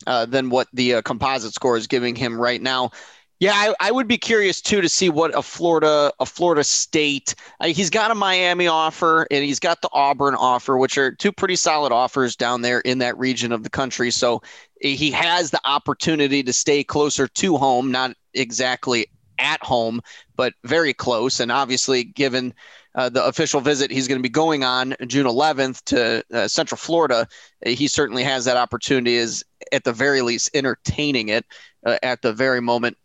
uh, 0.06 0.26
than 0.26 0.50
what 0.50 0.68
the 0.72 0.94
uh, 0.94 1.02
composite 1.02 1.52
score 1.52 1.76
is 1.76 1.88
giving 1.88 2.14
him 2.14 2.40
right 2.40 2.62
now. 2.62 2.92
Yeah, 3.40 3.54
I, 3.54 3.74
I, 3.80 3.90
would 3.90 4.06
be 4.06 4.18
curious 4.18 4.60
too 4.60 4.82
to 4.82 4.88
see 4.88 5.08
what 5.08 5.34
a 5.34 5.40
Florida, 5.40 6.12
a 6.20 6.26
Florida 6.26 6.62
State. 6.62 7.34
Uh, 7.58 7.68
he's 7.68 7.88
got 7.88 8.10
a 8.10 8.14
Miami 8.14 8.66
offer 8.66 9.26
and 9.30 9.42
he's 9.42 9.58
got 9.58 9.80
the 9.80 9.88
Auburn 9.94 10.34
offer, 10.34 10.76
which 10.76 10.98
are 10.98 11.12
two 11.12 11.32
pretty 11.32 11.56
solid 11.56 11.90
offers 11.90 12.36
down 12.36 12.60
there 12.60 12.80
in 12.80 12.98
that 12.98 13.16
region 13.16 13.50
of 13.50 13.62
the 13.62 13.70
country. 13.70 14.10
So 14.10 14.42
he 14.82 15.10
has 15.12 15.52
the 15.52 15.60
opportunity 15.64 16.42
to 16.42 16.52
stay 16.52 16.84
closer 16.84 17.26
to 17.26 17.56
home, 17.56 17.90
not 17.90 18.14
exactly 18.34 19.06
at 19.38 19.62
home, 19.64 20.02
but 20.36 20.52
very 20.64 20.92
close. 20.92 21.40
And 21.40 21.50
obviously, 21.50 22.04
given 22.04 22.52
uh, 22.94 23.08
the 23.08 23.24
official 23.24 23.62
visit 23.62 23.90
he's 23.90 24.06
going 24.06 24.18
to 24.18 24.22
be 24.22 24.28
going 24.28 24.64
on 24.64 24.94
June 25.06 25.26
11th 25.26 25.82
to 25.84 26.22
uh, 26.34 26.46
Central 26.46 26.76
Florida, 26.76 27.26
he 27.64 27.88
certainly 27.88 28.22
has 28.22 28.44
that 28.44 28.58
opportunity. 28.58 29.16
Is 29.16 29.42
at 29.72 29.84
the 29.84 29.94
very 29.94 30.20
least 30.20 30.50
entertaining 30.52 31.30
it 31.30 31.46
uh, 31.86 31.96
at 32.02 32.20
the 32.20 32.34
very 32.34 32.60
moment. 32.60 32.98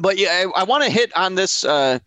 But 0.00 0.18
yeah, 0.18 0.46
I, 0.54 0.60
I 0.60 0.64
want 0.64 0.84
to 0.84 0.90
hit 0.90 1.16
on 1.16 1.34
this 1.34 1.64
uh, 1.64 1.98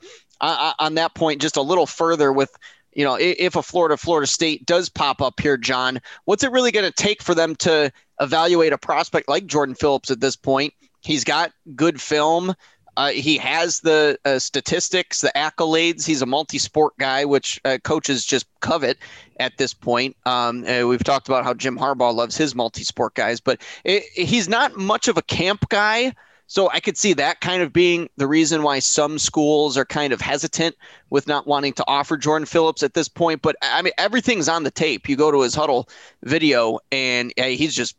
on 0.42 0.96
that 0.96 1.16
point 1.16 1.42
just 1.42 1.58
a 1.58 1.62
little 1.62 1.86
further 1.86 2.32
with 2.32 2.52
you 2.98 3.04
know, 3.04 3.16
if 3.20 3.56
a 3.56 3.62
Florida 3.62 3.96
Florida 3.96 4.26
State 4.26 4.66
does 4.66 4.90
pop 4.90 5.22
up 5.22 5.40
here, 5.40 5.56
John, 5.56 6.02
what's 6.26 6.44
it 6.44 6.52
really 6.52 6.72
going 6.72 6.84
to 6.84 6.92
take 6.92 7.22
for 7.22 7.36
them 7.36 7.56
to 7.58 7.92
evaluate 8.20 8.74
a 8.74 8.78
prospect 8.80 9.30
like 9.30 9.46
Jordan 9.46 9.76
Phillips 9.76 10.10
at 10.10 10.20
this 10.20 10.36
point? 10.36 10.74
He's 11.02 11.24
got 11.24 11.52
good 11.76 12.02
film. 12.02 12.56
Uh, 12.98 13.10
he 13.10 13.38
has 13.38 13.82
the 13.82 14.18
uh, 14.26 14.40
statistics, 14.40 15.22
the 15.22 15.32
accolades. 15.36 16.08
He's 16.08 16.24
a 16.24 16.26
multi-sport 16.26 16.98
guy, 16.98 17.24
which 17.26 17.62
uh, 17.64 17.78
coaches 17.84 18.26
just 18.26 18.48
covet 18.62 18.98
at 19.40 19.56
this 19.60 19.76
point. 19.76 20.18
Um, 20.26 20.66
uh, 20.66 20.88
we've 20.88 21.04
talked 21.04 21.28
about 21.28 21.44
how 21.44 21.54
Jim 21.54 21.78
Harbaugh 21.78 22.16
loves 22.16 22.36
his 22.36 22.56
multi-sport 22.56 23.14
guys, 23.14 23.40
but 23.40 23.62
it, 23.84 24.06
he's 24.14 24.50
not 24.50 24.76
much 24.76 25.08
of 25.08 25.18
a 25.18 25.22
camp 25.22 25.70
guy. 25.70 26.16
So 26.48 26.70
I 26.72 26.80
could 26.80 26.98
see 26.98 27.14
that 27.14 27.42
kind 27.42 27.62
of 27.62 27.74
being 27.74 28.10
the 28.16 28.26
reason 28.26 28.64
why 28.64 28.80
some 28.80 29.20
schools 29.20 29.78
are 29.78 29.84
kind 29.84 30.14
of 30.14 30.22
hesitant 30.22 30.76
with 31.10 31.28
not 31.28 31.46
wanting 31.46 31.74
to 31.74 31.84
offer 31.88 32.16
Jordan 32.16 32.46
Phillips 32.46 32.84
at 32.84 32.94
this 32.94 33.10
point. 33.10 33.42
But 33.42 33.58
I 33.62 33.82
mean, 33.82 33.94
everything's 33.98 34.48
on 34.48 34.64
the 34.64 34.72
tape. 34.72 35.10
You 35.10 35.18
go 35.18 35.30
to 35.30 35.42
his 35.42 35.56
Hudl 35.56 35.90
video, 36.24 36.80
and 36.90 37.34
he's 37.38 37.76
just 37.76 37.98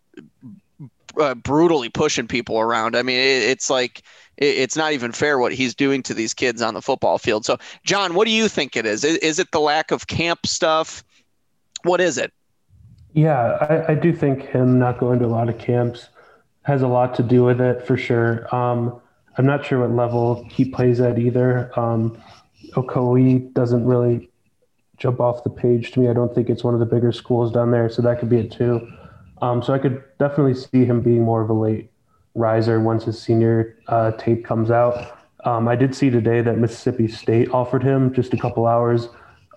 uh, 1.20 1.34
brutally 1.34 1.90
pushing 1.90 2.26
people 2.26 2.58
around. 2.58 2.96
I 2.96 3.02
mean, 3.02 3.18
it, 3.18 3.42
it's 3.50 3.68
like 3.68 4.02
it, 4.38 4.56
it's 4.56 4.76
not 4.76 4.92
even 4.92 5.12
fair 5.12 5.38
what 5.38 5.52
he's 5.52 5.74
doing 5.74 6.02
to 6.04 6.14
these 6.14 6.32
kids 6.32 6.62
on 6.62 6.72
the 6.72 6.82
football 6.82 7.18
field. 7.18 7.44
So, 7.44 7.58
John, 7.84 8.14
what 8.14 8.26
do 8.26 8.32
you 8.32 8.48
think 8.48 8.76
it 8.76 8.86
is? 8.86 9.04
Is, 9.04 9.18
is 9.18 9.38
it 9.38 9.52
the 9.52 9.60
lack 9.60 9.90
of 9.90 10.06
camp 10.06 10.46
stuff? 10.46 11.04
What 11.82 12.00
is 12.00 12.16
it? 12.16 12.32
Yeah, 13.12 13.58
I, 13.60 13.92
I 13.92 13.94
do 13.94 14.12
think 14.12 14.42
him 14.42 14.78
not 14.78 14.98
going 14.98 15.18
to 15.18 15.26
a 15.26 15.28
lot 15.28 15.50
of 15.50 15.58
camps 15.58 16.08
has 16.62 16.82
a 16.82 16.88
lot 16.88 17.14
to 17.16 17.22
do 17.22 17.44
with 17.44 17.60
it 17.60 17.86
for 17.86 17.96
sure. 17.96 18.54
Um, 18.54 19.00
I'm 19.36 19.46
not 19.46 19.64
sure 19.64 19.80
what 19.80 19.92
level 19.92 20.46
he 20.50 20.64
plays 20.64 21.00
at 21.00 21.18
either. 21.18 21.70
Um, 21.78 22.20
Ocoee 22.72 23.52
doesn't 23.54 23.84
really 23.84 24.30
jump 24.96 25.20
off 25.20 25.44
the 25.44 25.50
page 25.50 25.92
to 25.92 26.00
me. 26.00 26.08
I 26.08 26.12
don't 26.12 26.34
think 26.34 26.50
it's 26.50 26.64
one 26.64 26.74
of 26.74 26.80
the 26.80 26.86
bigger 26.86 27.12
schools 27.12 27.52
down 27.52 27.70
there, 27.70 27.88
so 27.88 28.02
that 28.02 28.18
could 28.18 28.28
be 28.28 28.38
it 28.38 28.50
too. 28.50 28.86
Um, 29.40 29.62
so 29.62 29.72
I 29.72 29.78
could 29.78 30.02
definitely 30.18 30.54
see 30.54 30.84
him 30.84 31.00
being 31.00 31.22
more 31.22 31.40
of 31.40 31.50
a 31.50 31.54
late 31.54 31.90
riser 32.34 32.80
once 32.80 33.04
his 33.04 33.20
senior 33.20 33.78
uh, 33.86 34.12
tape 34.12 34.44
comes 34.44 34.70
out. 34.70 35.18
Um, 35.44 35.68
I 35.68 35.76
did 35.76 35.94
see 35.94 36.10
today 36.10 36.40
that 36.42 36.58
Mississippi 36.58 37.06
State 37.08 37.50
offered 37.50 37.82
him 37.82 38.12
just 38.12 38.34
a 38.34 38.36
couple 38.36 38.66
hours 38.66 39.08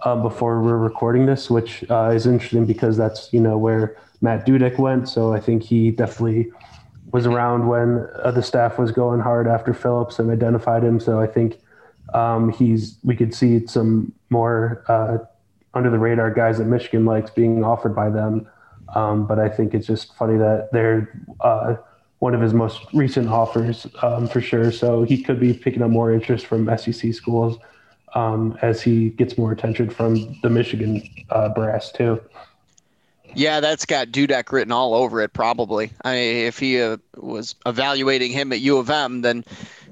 um, 0.05 0.21
before 0.21 0.61
we're 0.61 0.77
recording 0.77 1.25
this, 1.25 1.49
which 1.49 1.83
uh, 1.89 2.11
is 2.13 2.27
interesting 2.27 2.65
because 2.65 2.97
that's 2.97 3.31
you 3.33 3.39
know 3.39 3.57
where 3.57 3.97
Matt 4.21 4.45
Dudek 4.45 4.77
went. 4.77 5.09
So 5.09 5.33
I 5.33 5.39
think 5.39 5.63
he 5.63 5.91
definitely 5.91 6.51
was 7.11 7.25
around 7.25 7.67
when 7.67 8.07
uh, 8.23 8.31
the 8.31 8.41
staff 8.41 8.77
was 8.77 8.91
going 8.91 9.19
hard 9.19 9.47
after 9.47 9.73
Phillips 9.73 10.19
and 10.19 10.31
identified 10.31 10.83
him. 10.83 10.99
So 10.99 11.19
I 11.19 11.27
think 11.27 11.59
um, 12.13 12.51
he's 12.51 12.97
we 13.03 13.15
could 13.15 13.33
see 13.33 13.65
some 13.67 14.13
more 14.29 14.83
uh, 14.87 15.17
under 15.73 15.89
the 15.89 15.99
radar 15.99 16.31
guys 16.31 16.57
that 16.57 16.65
Michigan 16.65 17.05
likes 17.05 17.31
being 17.31 17.63
offered 17.63 17.95
by 17.95 18.09
them. 18.09 18.47
Um, 18.95 19.25
but 19.25 19.39
I 19.39 19.47
think 19.47 19.73
it's 19.73 19.87
just 19.87 20.15
funny 20.15 20.37
that 20.37 20.69
they're 20.71 21.25
uh, 21.39 21.75
one 22.19 22.35
of 22.35 22.41
his 22.41 22.53
most 22.53 22.81
recent 22.93 23.29
offers 23.29 23.87
um, 24.01 24.27
for 24.27 24.41
sure. 24.41 24.71
So 24.71 25.03
he 25.03 25.21
could 25.21 25.39
be 25.39 25.53
picking 25.53 25.81
up 25.81 25.89
more 25.89 26.11
interest 26.11 26.45
from 26.45 26.69
SEC 26.77 27.13
schools 27.13 27.57
um, 28.13 28.57
as 28.61 28.81
he 28.81 29.09
gets 29.09 29.37
more 29.37 29.51
attention 29.51 29.89
from 29.89 30.37
the 30.41 30.49
Michigan 30.49 31.01
uh, 31.29 31.49
brass 31.49 31.91
too. 31.91 32.21
Yeah, 33.33 33.59
that's 33.59 33.85
got 33.85 34.09
Dudek 34.09 34.51
written 34.51 34.71
all 34.71 34.93
over 34.93 35.21
it. 35.21 35.33
Probably. 35.33 35.91
I 36.03 36.13
mean, 36.13 36.45
if 36.45 36.59
he 36.59 36.81
uh, 36.81 36.97
was 37.15 37.55
evaluating 37.65 38.31
him 38.31 38.51
at 38.51 38.59
U 38.59 38.77
of 38.77 38.89
M, 38.89 39.21
then 39.21 39.45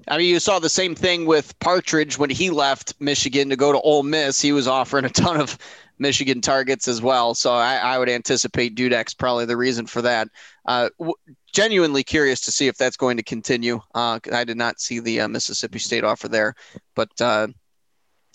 I 0.07 0.17
mean, 0.17 0.27
you 0.27 0.39
saw 0.39 0.59
the 0.59 0.69
same 0.69 0.95
thing 0.95 1.25
with 1.25 1.57
Partridge 1.59 2.17
when 2.17 2.29
he 2.29 2.49
left 2.49 2.95
Michigan 2.99 3.49
to 3.49 3.55
go 3.55 3.71
to 3.71 3.79
Ole 3.79 4.03
Miss. 4.03 4.41
He 4.41 4.51
was 4.51 4.67
offering 4.67 5.05
a 5.05 5.09
ton 5.09 5.39
of 5.39 5.57
Michigan 5.99 6.41
targets 6.41 6.87
as 6.87 7.01
well. 7.01 7.35
So 7.35 7.51
I, 7.53 7.75
I 7.75 7.99
would 7.99 8.09
anticipate 8.09 8.75
Dudek's 8.75 9.13
probably 9.13 9.45
the 9.45 9.57
reason 9.57 9.85
for 9.85 10.01
that. 10.01 10.29
Uh, 10.65 10.89
w- 10.97 11.13
genuinely 11.53 12.03
curious 12.03 12.41
to 12.41 12.51
see 12.51 12.67
if 12.67 12.77
that's 12.77 12.97
going 12.97 13.17
to 13.17 13.23
continue. 13.23 13.81
Uh, 13.93 14.19
I 14.31 14.43
did 14.45 14.57
not 14.57 14.79
see 14.79 14.99
the 14.99 15.21
uh, 15.21 15.27
Mississippi 15.27 15.79
State 15.79 16.03
offer 16.03 16.27
there, 16.27 16.55
but 16.95 17.09
uh, 17.21 17.47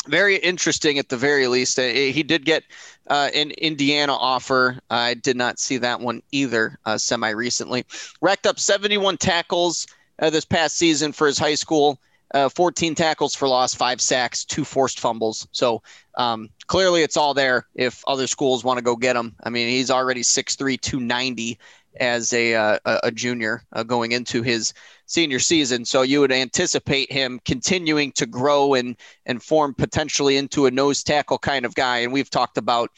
very 0.04 0.36
interesting 0.36 0.98
at 0.98 1.08
the 1.08 1.16
very 1.16 1.46
least. 1.46 1.78
Uh, 1.78 1.82
he 1.82 2.22
did 2.22 2.44
get 2.44 2.64
uh, 3.08 3.30
an 3.34 3.50
Indiana 3.52 4.14
offer. 4.14 4.78
I 4.90 5.14
did 5.14 5.36
not 5.36 5.58
see 5.58 5.78
that 5.78 6.00
one 6.00 6.22
either 6.32 6.78
uh, 6.84 6.98
semi 6.98 7.30
recently. 7.30 7.84
Racked 8.20 8.46
up 8.46 8.58
71 8.58 9.18
tackles 9.18 9.86
uh, 10.18 10.30
this 10.30 10.44
past 10.44 10.76
season 10.76 11.12
for 11.12 11.26
his 11.26 11.38
high 11.38 11.54
school. 11.54 12.00
Uh, 12.32 12.48
14 12.48 12.96
tackles 12.96 13.34
for 13.34 13.46
loss, 13.46 13.74
five 13.74 14.00
sacks, 14.00 14.44
two 14.44 14.64
forced 14.64 14.98
fumbles. 14.98 15.46
So 15.52 15.82
um, 16.16 16.50
clearly 16.66 17.02
it's 17.02 17.16
all 17.16 17.32
there 17.32 17.68
if 17.76 18.02
other 18.08 18.26
schools 18.26 18.64
want 18.64 18.78
to 18.78 18.84
go 18.84 18.96
get 18.96 19.14
him. 19.14 19.36
I 19.44 19.50
mean, 19.50 19.68
he's 19.68 19.90
already 19.90 20.22
6'3, 20.22 20.80
290 20.80 21.58
as 22.00 22.32
a, 22.32 22.54
uh, 22.54 22.78
a 22.84 23.10
junior 23.10 23.62
going 23.86 24.12
into 24.12 24.42
his 24.42 24.72
senior 25.06 25.38
season. 25.38 25.84
So 25.84 26.02
you 26.02 26.20
would 26.20 26.32
anticipate 26.32 27.10
him 27.12 27.40
continuing 27.44 28.12
to 28.12 28.26
grow 28.26 28.74
and 28.74 28.96
and 29.26 29.42
form 29.42 29.74
potentially 29.74 30.36
into 30.36 30.66
a 30.66 30.70
nose 30.70 31.02
tackle 31.02 31.38
kind 31.38 31.64
of 31.64 31.74
guy. 31.74 31.98
And 31.98 32.12
we've 32.12 32.30
talked 32.30 32.58
about 32.58 32.90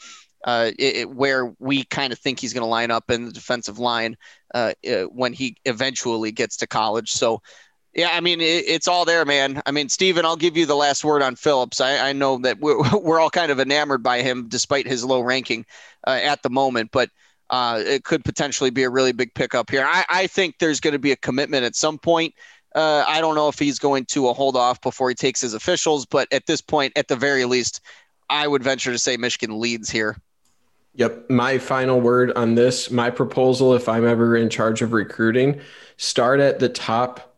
uh, 0.43 0.71
it, 0.77 1.09
where 1.09 1.53
we 1.59 1.83
kind 1.85 2.13
of 2.13 2.19
think 2.19 2.39
he's 2.39 2.53
going 2.53 2.61
to 2.63 2.67
line 2.67 2.91
up 2.91 3.09
in 3.09 3.25
the 3.25 3.31
defensive 3.31 3.79
line 3.79 4.15
uh, 4.53 4.73
uh, 4.89 5.03
when 5.03 5.33
he 5.33 5.57
eventually 5.65 6.31
gets 6.31 6.57
to 6.57 6.67
college. 6.67 7.11
So. 7.11 7.41
Yeah, 7.93 8.11
I 8.13 8.19
mean 8.19 8.41
it, 8.41 8.65
it's 8.67 8.87
all 8.87 9.05
there, 9.05 9.25
man. 9.25 9.59
I 9.65 9.71
mean, 9.71 9.89
Stephen, 9.89 10.23
I'll 10.23 10.35
give 10.35 10.55
you 10.55 10.67
the 10.67 10.75
last 10.75 11.03
word 11.03 11.23
on 11.23 11.35
Phillips. 11.35 11.81
I, 11.81 12.09
I 12.09 12.13
know 12.13 12.37
that 12.39 12.59
we're, 12.59 12.77
we're 12.99 13.19
all 13.19 13.31
kind 13.31 13.51
of 13.51 13.59
enamored 13.59 14.03
by 14.03 14.21
him, 14.21 14.49
despite 14.49 14.85
his 14.85 15.03
low 15.03 15.21
ranking 15.21 15.65
uh, 16.05 16.19
at 16.21 16.43
the 16.43 16.51
moment. 16.51 16.91
But 16.91 17.09
uh, 17.49 17.81
it 17.85 18.03
could 18.03 18.23
potentially 18.23 18.69
be 18.69 18.83
a 18.83 18.89
really 18.89 19.11
big 19.11 19.33
pickup 19.33 19.69
here. 19.69 19.85
I, 19.87 20.05
I 20.09 20.27
think 20.27 20.55
there's 20.59 20.79
going 20.79 20.93
to 20.93 20.99
be 20.99 21.11
a 21.11 21.15
commitment 21.15 21.63
at 21.63 21.75
some 21.75 21.97
point. 21.97 22.33
Uh, 22.75 23.05
I 23.07 23.21
don't 23.21 23.35
know 23.35 23.47
if 23.47 23.57
he's 23.57 23.79
going 23.79 24.05
to 24.05 24.27
uh, 24.27 24.33
hold 24.33 24.55
off 24.55 24.81
before 24.81 25.09
he 25.09 25.15
takes 25.15 25.41
his 25.41 25.53
officials, 25.53 26.05
but 26.05 26.27
at 26.31 26.45
this 26.45 26.61
point, 26.61 26.93
at 26.95 27.07
the 27.07 27.15
very 27.15 27.45
least, 27.45 27.81
I 28.29 28.47
would 28.47 28.63
venture 28.63 28.91
to 28.91 28.99
say 28.99 29.17
Michigan 29.17 29.59
leads 29.59 29.89
here. 29.89 30.17
Yep. 30.95 31.29
My 31.29 31.57
final 31.59 32.01
word 32.01 32.31
on 32.35 32.55
this, 32.55 32.89
my 32.91 33.09
proposal, 33.09 33.73
if 33.75 33.87
I'm 33.87 34.05
ever 34.05 34.35
in 34.35 34.49
charge 34.49 34.81
of 34.81 34.93
recruiting, 34.93 35.61
start 35.97 36.39
at 36.39 36.59
the 36.59 36.69
top 36.69 37.35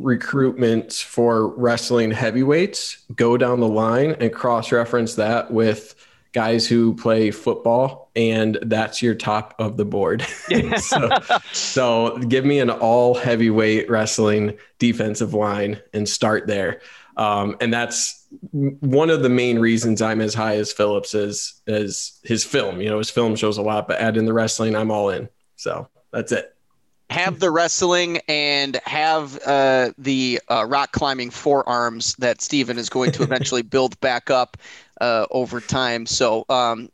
recruitments 0.00 1.02
for 1.02 1.48
wrestling 1.48 2.10
heavyweights, 2.10 3.04
go 3.14 3.36
down 3.36 3.60
the 3.60 3.68
line 3.68 4.16
and 4.20 4.32
cross 4.32 4.72
reference 4.72 5.14
that 5.14 5.50
with 5.50 5.94
guys 6.32 6.66
who 6.66 6.94
play 6.94 7.30
football, 7.30 8.03
and 8.16 8.58
that's 8.62 9.02
your 9.02 9.14
top 9.14 9.54
of 9.58 9.76
the 9.76 9.84
board. 9.84 10.22
so, 10.76 11.10
so 11.52 12.18
give 12.28 12.44
me 12.44 12.60
an 12.60 12.70
all 12.70 13.14
heavyweight 13.14 13.90
wrestling 13.90 14.56
defensive 14.78 15.34
line 15.34 15.80
and 15.92 16.08
start 16.08 16.46
there. 16.46 16.80
Um, 17.16 17.56
and 17.60 17.72
that's 17.72 18.26
one 18.52 19.10
of 19.10 19.22
the 19.22 19.28
main 19.28 19.58
reasons 19.58 20.02
I'm 20.02 20.20
as 20.20 20.34
high 20.34 20.56
as 20.56 20.72
Phillips 20.72 21.14
is 21.14 21.60
as 21.66 22.18
his 22.24 22.44
film. 22.44 22.80
You 22.80 22.88
know, 22.88 22.98
his 22.98 23.10
film 23.10 23.36
shows 23.36 23.58
a 23.58 23.62
lot, 23.62 23.86
but 23.86 24.00
add 24.00 24.16
in 24.16 24.24
the 24.24 24.32
wrestling, 24.32 24.74
I'm 24.74 24.90
all 24.90 25.10
in. 25.10 25.28
So 25.56 25.88
that's 26.12 26.32
it 26.32 26.54
have 27.10 27.38
the 27.38 27.50
wrestling 27.50 28.18
and 28.28 28.80
have 28.84 29.38
uh, 29.46 29.90
the 29.98 30.40
uh, 30.50 30.64
rock 30.66 30.92
climbing 30.92 31.30
forearms 31.30 32.14
that 32.16 32.40
Steven 32.40 32.78
is 32.78 32.88
going 32.88 33.12
to 33.12 33.22
eventually 33.22 33.62
build 33.76 33.98
back 34.00 34.30
up 34.30 34.56
uh, 35.00 35.26
over 35.30 35.60
time. 35.60 36.06
So 36.06 36.44
um, 36.48 36.90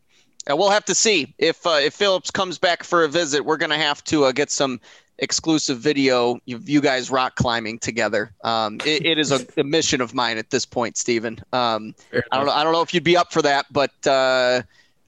we'll 0.53 0.71
have 0.71 0.85
to 0.87 0.95
see 0.95 1.35
if 1.39 1.67
uh, 1.67 1.79
if 1.81 1.95
Phillips 1.95 2.31
comes 2.31 2.59
back 2.59 2.83
for 2.83 3.05
a 3.05 3.09
visit. 3.09 3.45
We're 3.45 3.57
going 3.57 3.71
to 3.71 3.77
have 3.77 4.03
to 4.05 4.25
uh, 4.25 4.33
get 4.33 4.51
some 4.51 4.81
exclusive 5.21 5.79
video 5.79 6.41
of 6.51 6.69
you 6.69 6.81
guys 6.81 7.11
rock 7.11 7.37
climbing 7.37 7.79
together. 7.79 8.33
Um, 8.43 8.79
it, 8.85 9.05
it 9.05 9.19
is 9.19 9.31
a, 9.31 9.47
a, 9.59 9.65
mission 9.65 10.01
of 10.01 10.15
mine 10.15 10.39
at 10.39 10.51
this 10.51 10.65
point, 10.65 10.97
Stephen. 10.97 11.39
Um, 11.53 11.95
I 12.13 12.37
don't 12.37 12.47
know. 12.47 12.53
I 12.53 12.65
don't 12.65 12.73
know 12.73 12.83
if 12.83 12.93
you'd 12.95 13.05
be 13.05 13.17
up 13.17 13.33
for 13.33 13.43
that, 13.43 13.67
but 13.71 13.93
uh, 14.07 14.63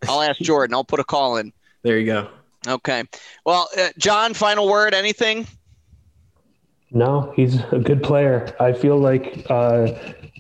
I'll 0.09 0.23
ask 0.23 0.39
Jordan. 0.41 0.75
I'll 0.75 0.85
put 0.85 1.01
a 1.01 1.05
call 1.05 1.39
in. 1.39 1.53
There 1.83 1.99
you 1.99 2.07
go. 2.07 2.29
Okay. 2.67 3.05
Well, 3.45 3.69
uh, 3.77 3.89
John, 3.99 4.35
final 4.35 4.69
word. 4.69 4.95
Anything? 4.95 5.47
No, 6.95 7.33
he's 7.35 7.59
a 7.73 7.79
good 7.79 8.03
player. 8.03 8.55
I 8.61 8.73
feel 8.75 8.99
like 8.99 9.47
uh, 9.49 9.93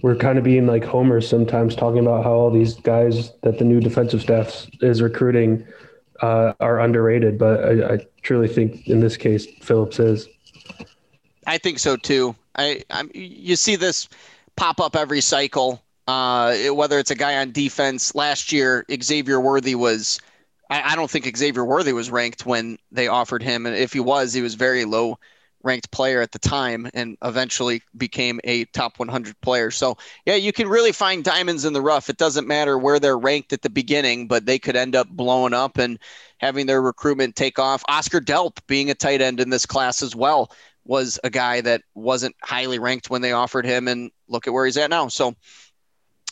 we're 0.02 0.16
kind 0.16 0.36
of 0.36 0.44
being 0.44 0.66
like 0.66 0.84
Homer 0.84 1.20
sometimes, 1.22 1.74
talking 1.74 2.00
about 2.00 2.24
how 2.24 2.32
all 2.32 2.50
these 2.50 2.74
guys 2.74 3.32
that 3.42 3.58
the 3.58 3.64
new 3.64 3.80
defensive 3.80 4.20
staff 4.20 4.66
is 4.82 5.00
recruiting 5.00 5.66
uh, 6.20 6.52
are 6.60 6.78
underrated. 6.80 7.38
But 7.38 7.64
I, 7.64 7.94
I, 7.94 8.06
truly 8.22 8.48
think 8.48 8.86
in 8.86 9.00
this 9.00 9.16
case, 9.16 9.46
Phillips 9.62 9.98
is. 9.98 10.28
I 11.46 11.58
think 11.58 11.78
so 11.78 11.96
too. 11.96 12.36
I, 12.56 12.84
I 12.90 13.04
you 13.14 13.56
see 13.56 13.76
this 13.76 14.08
pop 14.56 14.78
up 14.80 14.94
every 14.94 15.20
cycle 15.20 15.82
Uh, 16.06 16.56
whether 16.74 16.98
it's 16.98 17.10
a 17.10 17.14
guy 17.14 17.36
on 17.40 17.52
defense 17.52 18.14
last 18.14 18.52
year, 18.52 18.84
Xavier 19.02 19.40
Worthy 19.40 19.74
was. 19.74 20.20
I, 20.68 20.92
I 20.92 20.96
don't 20.96 21.10
think 21.10 21.34
Xavier 21.36 21.64
Worthy 21.64 21.92
was 21.92 22.10
ranked 22.10 22.44
when 22.44 22.78
they 22.90 23.08
offered 23.08 23.42
him, 23.42 23.66
and 23.66 23.74
if 23.76 23.92
he 23.92 24.00
was, 24.00 24.34
he 24.34 24.42
was 24.42 24.54
very 24.54 24.84
low 24.84 25.18
ranked 25.62 25.90
player 25.90 26.20
at 26.20 26.32
the 26.32 26.38
time 26.38 26.88
and 26.94 27.16
eventually 27.22 27.82
became 27.96 28.40
a 28.44 28.64
top 28.66 28.98
100 28.98 29.40
player. 29.40 29.70
So, 29.70 29.96
yeah, 30.26 30.34
you 30.34 30.52
can 30.52 30.68
really 30.68 30.92
find 30.92 31.24
diamonds 31.24 31.64
in 31.64 31.72
the 31.72 31.80
rough. 31.80 32.08
It 32.08 32.16
doesn't 32.16 32.46
matter 32.46 32.78
where 32.78 32.98
they're 32.98 33.18
ranked 33.18 33.52
at 33.52 33.62
the 33.62 33.70
beginning, 33.70 34.28
but 34.28 34.46
they 34.46 34.58
could 34.58 34.76
end 34.76 34.96
up 34.96 35.08
blowing 35.08 35.54
up 35.54 35.78
and 35.78 35.98
having 36.38 36.66
their 36.66 36.82
recruitment 36.82 37.36
take 37.36 37.58
off. 37.58 37.84
Oscar 37.88 38.20
Delp 38.20 38.58
being 38.66 38.90
a 38.90 38.94
tight 38.94 39.20
end 39.20 39.40
in 39.40 39.50
this 39.50 39.66
class 39.66 40.02
as 40.02 40.16
well 40.16 40.50
was 40.84 41.18
a 41.22 41.30
guy 41.30 41.60
that 41.60 41.82
wasn't 41.94 42.34
highly 42.42 42.78
ranked 42.78 43.08
when 43.10 43.22
they 43.22 43.32
offered 43.32 43.64
him 43.64 43.86
and 43.86 44.10
look 44.28 44.46
at 44.46 44.52
where 44.52 44.66
he's 44.66 44.76
at 44.76 44.90
now. 44.90 45.08
So, 45.08 45.34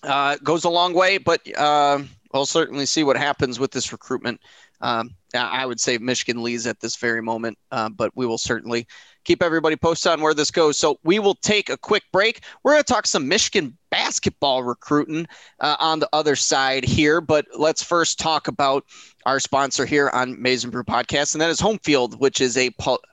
uh, 0.03 0.37
goes 0.43 0.65
a 0.65 0.71
long 0.71 0.95
way, 0.95 1.19
but 1.19 1.41
uh, 1.57 2.01
we'll 2.33 2.47
certainly 2.47 2.87
see 2.87 3.05
what 3.05 3.17
happens 3.17 3.61
with 3.61 3.71
this 3.71 3.93
recruitment. 3.93 4.41
Um, 4.81 5.11
I 5.35 5.67
would 5.67 5.79
say 5.79 5.99
Michigan 5.99 6.43
leads 6.43 6.67
at 6.67 6.81
this 6.81 6.97
very 6.97 7.23
moment, 7.23 7.59
uh, 7.71 7.91
but 7.91 8.13
we 8.17 8.27
will 8.27 8.39
certainly 8.39 8.87
keep 9.25 9.43
everybody 9.43 9.77
posted 9.77 10.13
on 10.13 10.21
where 10.21 10.35
this 10.35 10.51
goes. 10.51 10.77
So 10.79 10.99
we 11.05 11.19
will 11.19 11.35
take 11.35 11.69
a 11.69 11.77
quick 11.77 12.05
break. 12.13 12.41
We're 12.63 12.73
going 12.73 12.83
to 12.83 12.93
talk 12.93 13.07
some 13.07 13.29
Michigan 13.29 13.77
basketball 13.91 14.63
recruiting 14.63 15.27
uh, 15.61 15.77
on 15.79 15.99
the 15.99 16.09
other 16.13 16.37
side 16.37 16.85
here, 16.85 17.21
but 17.21 17.47
let's 17.57 17.83
first 17.83 18.19
talk 18.19 18.49
about 18.49 18.85
our 19.27 19.41
sponsor 19.41 19.85
here 19.85 20.09
on 20.11 20.41
Maize 20.41 20.65
n 20.65 20.71
Brew 20.71 20.85
Podcast, 20.85 21.35
and 21.35 21.43
that 21.43 21.51
is 21.51 21.61
Homefield, 21.61 22.19
which 22.19 22.41
is 22.41 22.57
a 22.57 22.71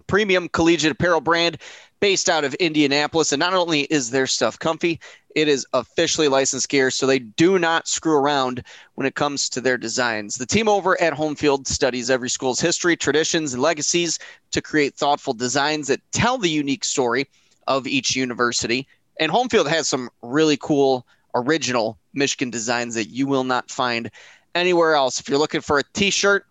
premium 0.07 0.47
collegiate 0.49 0.91
apparel 0.91 1.19
brand 1.19 1.57
based 1.99 2.29
out 2.29 2.43
of 2.43 2.53
Indianapolis. 2.55 3.31
And 3.31 3.39
not 3.39 3.53
only 3.53 3.81
is 3.81 4.11
their 4.11 4.27
stuff 4.27 4.57
comfy, 4.59 4.99
it 5.37 5.47
is 5.47 5.67
officially 5.73 6.27
licensed 6.27 6.67
gear, 6.67 6.89
so 6.89 7.05
they 7.05 7.19
do 7.19 7.59
not 7.59 7.87
screw 7.87 8.17
around 8.17 8.63
when 8.95 9.05
it 9.05 9.13
comes 9.13 9.49
to 9.49 9.61
their 9.61 9.77
designs. 9.77 10.33
The 10.33 10.47
team 10.47 10.67
over 10.67 10.99
at 10.99 11.13
Homefield 11.13 11.67
studies 11.67 12.09
every 12.09 12.31
school's 12.31 12.59
history, 12.59 12.97
traditions, 12.97 13.53
and 13.53 13.61
legacies 13.61 14.17
to 14.49 14.63
create 14.63 14.95
thoughtful 14.95 15.35
designs 15.35 15.89
that 15.89 16.01
tell 16.11 16.39
the 16.39 16.49
unique 16.49 16.83
story 16.83 17.27
of 17.67 17.85
each 17.85 18.15
university. 18.15 18.87
And 19.19 19.31
Homefield 19.31 19.69
has 19.69 19.87
some 19.87 20.09
really 20.23 20.57
cool 20.57 21.05
original 21.35 21.99
Michigan 22.15 22.49
designs 22.49 22.95
that 22.95 23.09
you 23.09 23.27
will 23.27 23.43
not 23.43 23.69
find 23.69 24.09
anywhere 24.55 24.95
else. 24.95 25.19
If 25.19 25.29
you're 25.29 25.37
looking 25.37 25.61
for 25.61 25.77
a 25.77 25.83
t-shirt, 25.93 26.47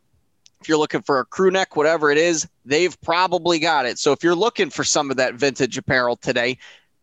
if 0.60 0.68
you're 0.68 0.78
looking 0.78 1.02
for 1.02 1.18
a 1.18 1.24
crew 1.24 1.50
neck, 1.50 1.74
whatever 1.74 2.12
it 2.12 2.18
is, 2.18 2.46
they've 2.64 2.96
probably 3.00 3.58
got 3.58 3.84
it. 3.84 3.98
So 3.98 4.12
if 4.12 4.22
you're 4.22 4.36
looking 4.36 4.70
for 4.70 4.84
some 4.84 5.10
of 5.10 5.16
that 5.16 5.34
vintage 5.34 5.76
apparel 5.76 6.14
today, 6.14 6.58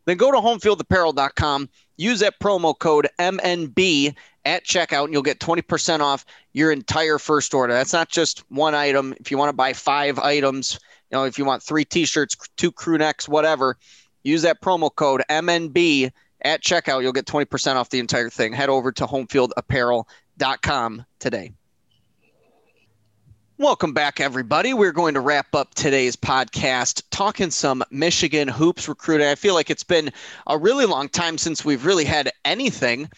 then 0.06 0.18
go 0.18 0.32
to 0.32 0.38
homefieldapparel.com, 0.38 1.70
use 1.98 2.20
that 2.20 2.40
promo 2.40 2.78
code 2.78 3.08
MNB 3.20 4.16
at 4.46 4.66
checkout, 4.66 5.06
and 5.06 5.14
you'll 5.14 5.22
get 5.22 5.40
20% 5.40 6.02
off 6.02 6.26
your 6.52 6.72
entire 6.72 7.18
first 7.18 7.54
order. 7.54 7.74
That's 7.74 7.94
not 7.94 8.10
just 8.10 8.44
one 8.50 8.76
item. 8.76 9.16
If 9.20 9.32
you 9.32 9.38
want 9.38 9.50
to 9.50 9.56
buy 9.56 9.74
five 9.74 10.20
items, 10.20 10.80
you 11.12 11.18
know, 11.18 11.24
if 11.24 11.38
you 11.38 11.46
want 11.46 11.64
three 11.64 11.86
t-shirts, 11.86 12.36
two 12.58 12.72
crew 12.72 12.98
necks, 12.98 13.30
whatever, 13.30 13.78
use 14.24 14.42
that 14.42 14.62
promo 14.62 14.94
code 14.94 15.24
MNB 15.30 16.12
at 16.42 16.62
checkout. 16.62 17.02
You'll 17.02 17.14
get 17.14 17.26
20% 17.26 17.76
off 17.76 17.90
the 17.90 18.00
entire 18.00 18.30
thing. 18.30 18.54
Head 18.54 18.70
over 18.70 18.92
to 18.92 19.06
homefieldapparel.com 19.06 21.06
today. 21.20 21.54
Welcome 23.60 23.94
back, 23.94 24.20
everybody. 24.20 24.74
We're 24.74 24.92
going 24.92 25.14
to 25.14 25.20
wrap 25.20 25.54
up 25.54 25.76
today's 25.76 26.16
podcast 26.16 27.04
talking 27.12 27.52
some 27.52 27.84
Michigan 27.92 28.48
hoops 28.48 28.90
recruiting. 28.90 29.28
I 29.28 29.36
feel 29.36 29.54
like 29.54 29.70
it's 29.70 29.84
been 29.84 30.12
a 30.48 30.58
really 30.58 30.88
long 30.88 31.08
time 31.08 31.38
since 31.38 31.64
we've 31.64 31.86
really 31.86 32.04
had 32.04 32.32
anything 32.46 33.12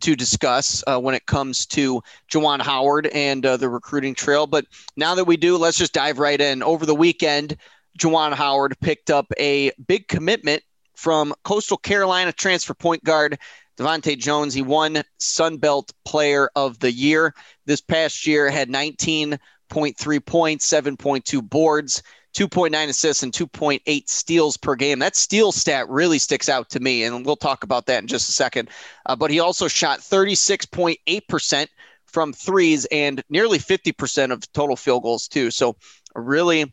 to 0.00 0.14
discuss 0.14 0.84
uh, 0.86 1.00
when 1.00 1.14
it 1.14 1.24
comes 1.24 1.64
to 1.66 2.02
Juwan 2.30 2.60
Howard 2.60 3.06
and 3.06 3.46
uh, 3.46 3.56
the 3.56 3.70
recruiting 3.70 4.14
trail. 4.14 4.46
But 4.46 4.66
now 4.98 5.14
that 5.14 5.24
we 5.24 5.38
do, 5.38 5.56
let's 5.56 5.78
just 5.78 5.94
dive 5.94 6.18
right 6.18 6.38
in. 6.38 6.62
Over 6.62 6.84
the 6.84 6.94
weekend, 6.94 7.56
Juwan 7.98 8.34
Howard 8.34 8.78
picked 8.82 9.10
up 9.10 9.32
a 9.40 9.72
big 9.86 10.06
commitment 10.06 10.62
from 10.96 11.34
Coastal 11.44 11.78
Carolina 11.78 12.32
transfer 12.32 12.74
point 12.74 13.02
guard 13.04 13.38
DeVante' 13.78 14.18
Jones. 14.18 14.52
He 14.52 14.60
won 14.60 15.02
Sun 15.16 15.56
Belt 15.56 15.92
Player 16.04 16.50
of 16.54 16.78
the 16.78 16.92
Year 16.92 17.32
this 17.64 17.80
past 17.80 18.26
year, 18.26 18.50
had 18.50 18.68
19 18.68 19.38
0.3 19.68 20.24
points, 20.24 20.70
7.2 20.70 21.48
boards, 21.48 22.02
2.9 22.36 22.88
assists, 22.88 23.22
and 23.22 23.32
2.8 23.32 24.08
steals 24.08 24.56
per 24.56 24.74
game. 24.74 24.98
That 24.98 25.16
steal 25.16 25.52
stat 25.52 25.88
really 25.88 26.18
sticks 26.18 26.48
out 26.48 26.70
to 26.70 26.80
me, 26.80 27.04
and 27.04 27.24
we'll 27.24 27.36
talk 27.36 27.64
about 27.64 27.86
that 27.86 28.02
in 28.02 28.06
just 28.06 28.28
a 28.28 28.32
second. 28.32 28.70
Uh, 29.06 29.16
but 29.16 29.30
he 29.30 29.40
also 29.40 29.68
shot 29.68 30.00
36.8% 30.00 31.66
from 32.06 32.32
threes 32.32 32.86
and 32.86 33.22
nearly 33.28 33.58
50% 33.58 34.32
of 34.32 34.50
total 34.52 34.76
field 34.76 35.02
goals, 35.02 35.28
too. 35.28 35.50
So, 35.50 35.76
a 36.14 36.20
really 36.20 36.72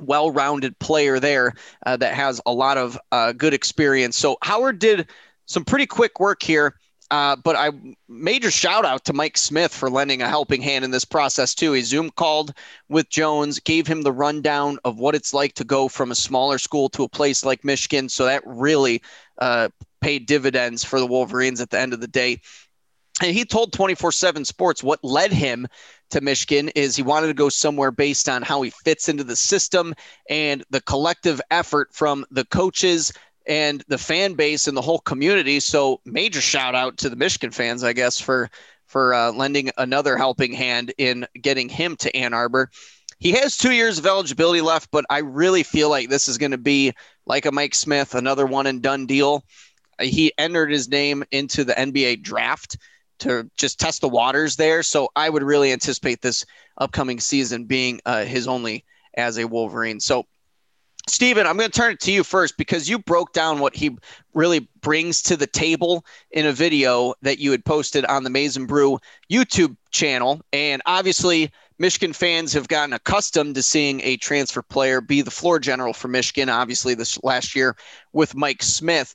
well 0.00 0.30
rounded 0.30 0.78
player 0.78 1.20
there 1.20 1.54
uh, 1.86 1.96
that 1.96 2.14
has 2.14 2.40
a 2.44 2.52
lot 2.52 2.76
of 2.76 2.98
uh, 3.12 3.32
good 3.32 3.54
experience. 3.54 4.16
So, 4.16 4.36
Howard 4.42 4.78
did 4.78 5.08
some 5.46 5.64
pretty 5.64 5.86
quick 5.86 6.20
work 6.20 6.42
here. 6.42 6.74
Uh, 7.10 7.36
but 7.36 7.54
I 7.54 7.70
major 8.08 8.50
shout 8.50 8.84
out 8.84 9.04
to 9.04 9.12
Mike 9.12 9.36
Smith 9.36 9.72
for 9.72 9.90
lending 9.90 10.22
a 10.22 10.28
helping 10.28 10.62
hand 10.62 10.84
in 10.84 10.90
this 10.90 11.04
process 11.04 11.54
too. 11.54 11.72
He 11.72 11.82
Zoom 11.82 12.10
called 12.10 12.54
with 12.88 13.10
Jones, 13.10 13.60
gave 13.60 13.86
him 13.86 14.02
the 14.02 14.12
rundown 14.12 14.78
of 14.84 14.98
what 14.98 15.14
it's 15.14 15.34
like 15.34 15.54
to 15.54 15.64
go 15.64 15.88
from 15.88 16.10
a 16.10 16.16
smaller 16.16 16.58
school 16.58 16.88
to 16.90 17.04
a 17.04 17.08
place 17.08 17.44
like 17.44 17.64
Michigan. 17.64 18.08
So 18.08 18.24
that 18.24 18.42
really 18.46 19.02
uh, 19.38 19.68
paid 20.00 20.26
dividends 20.26 20.82
for 20.82 20.98
the 20.98 21.06
Wolverines 21.06 21.60
at 21.60 21.70
the 21.70 21.78
end 21.78 21.92
of 21.92 22.00
the 22.00 22.08
day. 22.08 22.40
And 23.22 23.32
he 23.32 23.44
told 23.44 23.72
24 23.72 24.10
7 24.10 24.44
Sports 24.44 24.82
what 24.82 25.04
led 25.04 25.32
him 25.32 25.68
to 26.10 26.20
Michigan 26.20 26.68
is 26.70 26.96
he 26.96 27.02
wanted 27.02 27.28
to 27.28 27.34
go 27.34 27.48
somewhere 27.48 27.90
based 27.90 28.28
on 28.28 28.42
how 28.42 28.62
he 28.62 28.70
fits 28.70 29.08
into 29.08 29.24
the 29.24 29.36
system 29.36 29.94
and 30.28 30.64
the 30.70 30.80
collective 30.80 31.40
effort 31.50 31.90
from 31.92 32.24
the 32.30 32.44
coaches, 32.46 33.12
and 33.46 33.84
the 33.88 33.98
fan 33.98 34.34
base 34.34 34.68
and 34.68 34.76
the 34.76 34.82
whole 34.82 35.00
community. 35.00 35.60
So 35.60 36.00
major 36.04 36.40
shout 36.40 36.74
out 36.74 36.98
to 36.98 37.10
the 37.10 37.16
Michigan 37.16 37.50
fans, 37.50 37.84
I 37.84 37.92
guess, 37.92 38.20
for 38.20 38.50
for 38.86 39.14
uh, 39.14 39.32
lending 39.32 39.70
another 39.76 40.16
helping 40.16 40.52
hand 40.52 40.92
in 40.98 41.26
getting 41.40 41.68
him 41.68 41.96
to 41.96 42.14
Ann 42.16 42.34
Arbor. 42.34 42.70
He 43.18 43.32
has 43.32 43.56
two 43.56 43.72
years 43.72 43.98
of 43.98 44.06
eligibility 44.06 44.60
left, 44.60 44.90
but 44.90 45.04
I 45.08 45.18
really 45.18 45.62
feel 45.62 45.88
like 45.88 46.10
this 46.10 46.28
is 46.28 46.38
going 46.38 46.50
to 46.50 46.58
be 46.58 46.92
like 47.26 47.46
a 47.46 47.52
Mike 47.52 47.74
Smith, 47.74 48.14
another 48.14 48.46
one 48.46 48.66
and 48.66 48.82
done 48.82 49.06
deal. 49.06 49.44
He 50.00 50.32
entered 50.36 50.70
his 50.70 50.88
name 50.88 51.24
into 51.30 51.64
the 51.64 51.72
NBA 51.72 52.22
draft 52.22 52.76
to 53.20 53.48
just 53.56 53.78
test 53.78 54.00
the 54.00 54.08
waters 54.08 54.56
there. 54.56 54.82
So 54.82 55.08
I 55.14 55.30
would 55.30 55.42
really 55.42 55.72
anticipate 55.72 56.20
this 56.20 56.44
upcoming 56.76 57.20
season 57.20 57.64
being 57.64 58.00
uh, 58.04 58.24
his 58.24 58.48
only 58.48 58.84
as 59.16 59.38
a 59.38 59.46
Wolverine. 59.46 60.00
So 60.00 60.26
Stephen, 61.06 61.46
I'm 61.46 61.58
going 61.58 61.70
to 61.70 61.78
turn 61.78 61.92
it 61.92 62.00
to 62.00 62.12
you 62.12 62.24
first 62.24 62.56
because 62.56 62.88
you 62.88 62.98
broke 62.98 63.34
down 63.34 63.58
what 63.58 63.76
he 63.76 63.96
really 64.32 64.66
brings 64.80 65.20
to 65.22 65.36
the 65.36 65.46
table 65.46 66.04
in 66.30 66.46
a 66.46 66.52
video 66.52 67.14
that 67.20 67.38
you 67.38 67.50
had 67.50 67.64
posted 67.64 68.06
on 68.06 68.24
the 68.24 68.30
Maize 68.30 68.56
n 68.56 68.64
Brew 68.64 68.98
YouTube 69.30 69.76
channel. 69.90 70.40
And 70.52 70.80
obviously, 70.86 71.52
Michigan 71.78 72.14
fans 72.14 72.54
have 72.54 72.68
gotten 72.68 72.94
accustomed 72.94 73.54
to 73.56 73.62
seeing 73.62 74.00
a 74.00 74.16
transfer 74.16 74.62
player 74.62 75.02
be 75.02 75.20
the 75.20 75.30
floor 75.30 75.58
general 75.58 75.92
for 75.92 76.08
Michigan, 76.08 76.48
obviously, 76.48 76.94
this 76.94 77.22
last 77.22 77.54
year 77.54 77.76
with 78.12 78.34
Mike 78.34 78.62
Smith. 78.62 79.14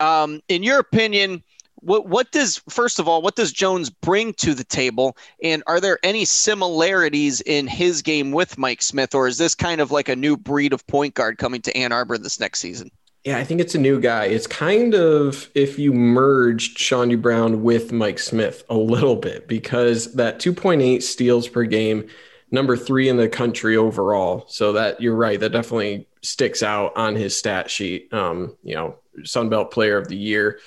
Um, 0.00 0.40
in 0.48 0.64
your 0.64 0.80
opinion, 0.80 1.42
what 1.80 2.08
what 2.08 2.30
does 2.32 2.60
first 2.68 2.98
of 2.98 3.08
all 3.08 3.22
what 3.22 3.36
does 3.36 3.52
Jones 3.52 3.90
bring 3.90 4.32
to 4.34 4.54
the 4.54 4.64
table 4.64 5.16
and 5.42 5.62
are 5.66 5.80
there 5.80 5.98
any 6.02 6.24
similarities 6.24 7.40
in 7.42 7.66
his 7.66 8.02
game 8.02 8.32
with 8.32 8.58
Mike 8.58 8.82
Smith 8.82 9.14
or 9.14 9.26
is 9.28 9.38
this 9.38 9.54
kind 9.54 9.80
of 9.80 9.90
like 9.90 10.08
a 10.08 10.16
new 10.16 10.36
breed 10.36 10.72
of 10.72 10.86
point 10.86 11.14
guard 11.14 11.38
coming 11.38 11.62
to 11.62 11.76
Ann 11.76 11.92
Arbor 11.92 12.18
this 12.18 12.40
next 12.40 12.60
season? 12.60 12.90
Yeah, 13.24 13.38
I 13.38 13.44
think 13.44 13.60
it's 13.60 13.74
a 13.74 13.78
new 13.78 14.00
guy. 14.00 14.24
It's 14.24 14.46
kind 14.46 14.94
of 14.94 15.50
if 15.54 15.78
you 15.78 15.92
merged 15.92 16.78
Chaundee 16.78 17.20
Brown 17.20 17.62
with 17.62 17.92
Mike 17.92 18.18
Smith 18.18 18.64
a 18.70 18.76
little 18.76 19.16
bit 19.16 19.48
because 19.48 20.14
that 20.14 20.38
2.8 20.38 21.02
steals 21.02 21.48
per 21.48 21.64
game, 21.64 22.08
number 22.50 22.76
3 22.76 23.08
in 23.08 23.16
the 23.16 23.28
country 23.28 23.76
overall. 23.76 24.44
So 24.48 24.72
that 24.72 25.00
you're 25.00 25.16
right, 25.16 25.38
that 25.40 25.50
definitely 25.50 26.06
sticks 26.22 26.62
out 26.62 26.96
on 26.96 27.16
his 27.16 27.36
stat 27.36 27.70
sheet. 27.70 28.12
Um, 28.14 28.56
you 28.62 28.74
know, 28.74 28.96
Sun 29.24 29.48
Belt 29.48 29.72
player 29.72 29.98
of 29.98 30.08
the 30.08 30.16
year. 30.16 30.60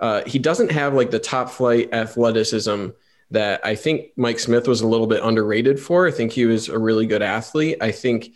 Uh, 0.00 0.22
he 0.26 0.38
doesn't 0.38 0.70
have 0.70 0.94
like 0.94 1.10
the 1.10 1.18
top 1.18 1.50
flight 1.50 1.92
athleticism 1.92 2.88
that 3.30 3.64
I 3.64 3.74
think 3.74 4.12
Mike 4.16 4.38
Smith 4.38 4.66
was 4.66 4.80
a 4.80 4.86
little 4.86 5.06
bit 5.06 5.22
underrated 5.22 5.78
for. 5.78 6.06
I 6.06 6.10
think 6.10 6.32
he 6.32 6.46
was 6.46 6.68
a 6.68 6.78
really 6.78 7.06
good 7.06 7.22
athlete. 7.22 7.76
I 7.80 7.90
think 7.90 8.32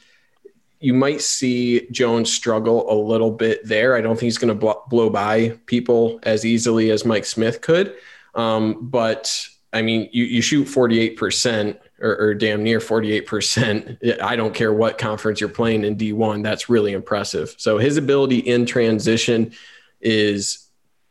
you 0.81 0.93
might 0.93 1.21
see 1.21 1.89
Jones 1.91 2.31
struggle 2.33 2.93
a 2.93 2.97
little 2.99 3.31
bit 3.31 3.65
there. 3.65 3.97
I 3.97 4.01
don't 4.01 4.17
think 4.17 4.25
he's 4.25 4.39
going 4.39 4.59
to 4.59 4.75
blow 4.89 5.11
by 5.11 5.57
people 5.67 6.19
as 6.25 6.45
easily 6.45 6.91
as 6.91 7.05
Mike 7.05 7.25
Smith 7.25 7.61
could. 7.61 7.95
Um, 8.35 8.91
but 8.91 9.47
I 9.73 9.81
mean, 9.81 10.09
you, 10.13 10.25
you 10.25 10.43
shoot 10.43 10.67
48% 10.67 11.79
or, 12.01 12.17
or 12.17 12.35
damn 12.35 12.65
near 12.65 12.81
48%. 12.81 14.21
I 14.21 14.37
don't 14.37 14.55
care 14.55 14.73
what 14.73 14.99
conference 14.99 15.41
you're 15.41 15.49
playing 15.49 15.85
in 15.85 15.97
D1. 15.97 16.43
That's 16.43 16.69
really 16.69 16.93
impressive. 16.93 17.55
So 17.59 17.79
his 17.79 17.97
ability 17.97 18.39
in 18.39 18.67
transition 18.67 19.53
is 20.01 20.62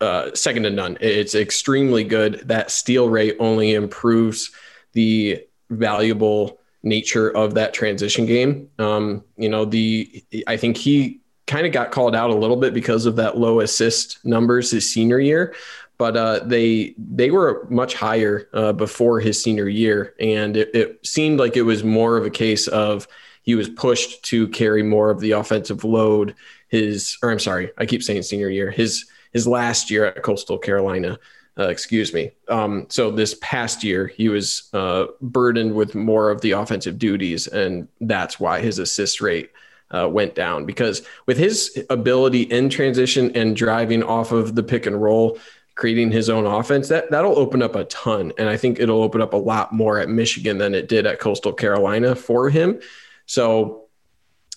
uh, 0.01 0.33
second 0.33 0.63
to 0.63 0.69
none. 0.69 0.97
It's 0.99 1.35
extremely 1.35 2.03
good. 2.03 2.41
That 2.45 2.71
steal 2.71 3.09
rate 3.09 3.37
only 3.39 3.73
improves 3.73 4.51
the 4.93 5.45
valuable 5.69 6.59
nature 6.83 7.29
of 7.29 7.53
that 7.53 7.73
transition 7.73 8.25
game. 8.25 8.69
Um, 8.79 9.23
you 9.37 9.49
know, 9.49 9.65
the 9.65 10.23
I 10.47 10.57
think 10.57 10.77
he 10.77 11.21
kind 11.47 11.65
of 11.65 11.71
got 11.71 11.91
called 11.91 12.15
out 12.15 12.29
a 12.29 12.35
little 12.35 12.55
bit 12.55 12.73
because 12.73 13.05
of 13.05 13.15
that 13.17 13.37
low 13.37 13.59
assist 13.59 14.23
numbers 14.25 14.71
his 14.71 14.91
senior 14.91 15.19
year, 15.19 15.53
but 15.97 16.17
uh, 16.17 16.39
they 16.39 16.95
they 16.97 17.29
were 17.29 17.67
much 17.69 17.93
higher 17.93 18.49
uh, 18.53 18.73
before 18.73 19.19
his 19.19 19.41
senior 19.41 19.67
year, 19.67 20.15
and 20.19 20.57
it, 20.57 20.73
it 20.73 21.05
seemed 21.05 21.39
like 21.39 21.55
it 21.55 21.61
was 21.61 21.83
more 21.83 22.17
of 22.17 22.25
a 22.25 22.31
case 22.31 22.67
of 22.67 23.07
he 23.43 23.55
was 23.55 23.69
pushed 23.69 24.23
to 24.23 24.47
carry 24.49 24.83
more 24.83 25.09
of 25.09 25.19
the 25.19 25.31
offensive 25.31 25.83
load. 25.83 26.35
His, 26.69 27.17
or 27.21 27.31
I'm 27.31 27.39
sorry, 27.39 27.71
I 27.77 27.85
keep 27.85 28.01
saying 28.01 28.23
senior 28.23 28.49
year. 28.49 28.71
His 28.71 29.05
his 29.31 29.47
last 29.47 29.89
year 29.89 30.05
at 30.05 30.23
Coastal 30.23 30.57
Carolina, 30.57 31.17
uh, 31.57 31.67
excuse 31.67 32.13
me. 32.13 32.31
Um, 32.47 32.87
so 32.89 33.11
this 33.11 33.35
past 33.41 33.83
year, 33.83 34.07
he 34.07 34.29
was 34.29 34.69
uh, 34.73 35.07
burdened 35.21 35.73
with 35.73 35.95
more 35.95 36.29
of 36.29 36.41
the 36.41 36.51
offensive 36.51 36.97
duties, 36.97 37.47
and 37.47 37.87
that's 37.99 38.39
why 38.39 38.61
his 38.61 38.79
assist 38.79 39.21
rate 39.21 39.51
uh, 39.91 40.07
went 40.09 40.33
down. 40.33 40.65
Because 40.65 41.01
with 41.25 41.37
his 41.37 41.83
ability 41.89 42.43
in 42.43 42.69
transition 42.69 43.35
and 43.35 43.55
driving 43.55 44.01
off 44.01 44.31
of 44.31 44.55
the 44.55 44.63
pick 44.63 44.85
and 44.85 45.01
roll, 45.01 45.37
creating 45.75 46.11
his 46.11 46.29
own 46.29 46.45
offense, 46.45 46.87
that 46.87 47.11
that'll 47.11 47.37
open 47.37 47.61
up 47.61 47.75
a 47.75 47.83
ton, 47.85 48.31
and 48.37 48.47
I 48.47 48.55
think 48.55 48.79
it'll 48.79 49.03
open 49.03 49.21
up 49.21 49.33
a 49.33 49.37
lot 49.37 49.73
more 49.73 49.99
at 49.99 50.09
Michigan 50.09 50.57
than 50.57 50.73
it 50.73 50.87
did 50.87 51.05
at 51.05 51.19
Coastal 51.19 51.53
Carolina 51.53 52.15
for 52.15 52.49
him. 52.49 52.79
So, 53.25 53.85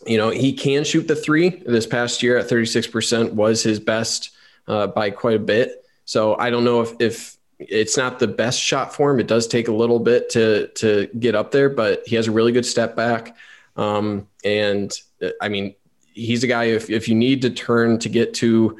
you 0.06 0.16
know, 0.16 0.30
he 0.30 0.52
can 0.52 0.84
shoot 0.84 1.08
the 1.08 1.16
three. 1.16 1.62
This 1.66 1.86
past 1.86 2.22
year 2.22 2.36
at 2.36 2.48
36% 2.48 3.32
was 3.32 3.62
his 3.62 3.80
best 3.80 4.30
uh, 4.66 4.88
by 4.88 5.10
quite 5.10 5.36
a 5.36 5.40
bit. 5.40 5.84
So 6.04 6.36
I 6.36 6.50
don't 6.50 6.64
know 6.64 6.82
if, 6.82 6.92
if 7.00 7.36
it's 7.58 7.96
not 7.96 8.18
the 8.18 8.26
best 8.26 8.60
shot 8.60 8.94
for 8.94 9.10
him. 9.10 9.20
It 9.20 9.26
does 9.26 9.46
take 9.46 9.68
a 9.68 9.72
little 9.72 9.98
bit 9.98 10.30
to 10.30 10.68
to 10.68 11.08
get 11.18 11.34
up 11.34 11.50
there, 11.50 11.68
but 11.68 12.02
he 12.06 12.16
has 12.16 12.26
a 12.26 12.32
really 12.32 12.52
good 12.52 12.66
step 12.66 12.96
back. 12.96 13.36
Um, 13.76 14.28
and 14.44 14.92
I 15.40 15.48
mean, 15.48 15.74
he's 16.12 16.44
a 16.44 16.46
guy 16.46 16.64
if 16.64 16.90
if 16.90 17.08
you 17.08 17.14
need 17.14 17.42
to 17.42 17.50
turn 17.50 17.98
to 18.00 18.08
get 18.08 18.34
to 18.34 18.78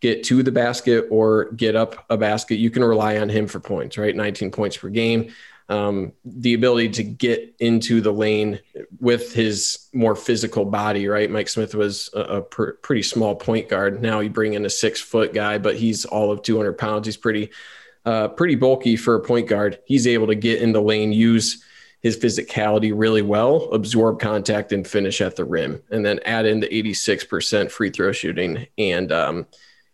get 0.00 0.24
to 0.24 0.42
the 0.42 0.52
basket 0.52 1.06
or 1.10 1.50
get 1.52 1.74
up 1.74 2.04
a 2.10 2.16
basket, 2.16 2.56
you 2.56 2.70
can 2.70 2.84
rely 2.84 3.18
on 3.18 3.28
him 3.28 3.46
for 3.46 3.60
points, 3.60 3.96
right? 3.96 4.14
19 4.14 4.50
points 4.50 4.76
per 4.76 4.88
game 4.88 5.32
um, 5.68 6.12
the 6.24 6.54
ability 6.54 6.90
to 6.90 7.02
get 7.02 7.54
into 7.58 8.00
the 8.00 8.12
lane 8.12 8.60
with 9.00 9.32
his 9.32 9.88
more 9.92 10.14
physical 10.14 10.64
body, 10.64 11.08
right? 11.08 11.30
Mike 11.30 11.48
Smith 11.48 11.74
was 11.74 12.08
a, 12.14 12.20
a 12.20 12.42
pr- 12.42 12.70
pretty 12.82 13.02
small 13.02 13.34
point 13.34 13.68
guard. 13.68 14.00
Now 14.00 14.20
you 14.20 14.30
bring 14.30 14.54
in 14.54 14.64
a 14.64 14.70
six 14.70 15.00
foot 15.00 15.34
guy, 15.34 15.58
but 15.58 15.76
he's 15.76 16.04
all 16.04 16.30
of 16.30 16.42
200 16.42 16.74
pounds. 16.74 17.06
He's 17.06 17.16
pretty, 17.16 17.50
uh, 18.04 18.28
pretty 18.28 18.54
bulky 18.54 18.96
for 18.96 19.16
a 19.16 19.20
point 19.20 19.48
guard. 19.48 19.80
He's 19.86 20.06
able 20.06 20.28
to 20.28 20.36
get 20.36 20.62
in 20.62 20.72
the 20.72 20.82
lane, 20.82 21.12
use 21.12 21.64
his 22.00 22.16
physicality 22.16 22.92
really 22.94 23.22
well, 23.22 23.64
absorb 23.72 24.20
contact, 24.20 24.70
and 24.70 24.86
finish 24.86 25.20
at 25.20 25.34
the 25.34 25.44
rim, 25.44 25.82
and 25.90 26.06
then 26.06 26.20
add 26.24 26.46
in 26.46 26.60
the 26.60 26.68
86% 26.68 27.72
free 27.72 27.90
throw 27.90 28.12
shooting. 28.12 28.68
And, 28.78 29.10
um, 29.10 29.46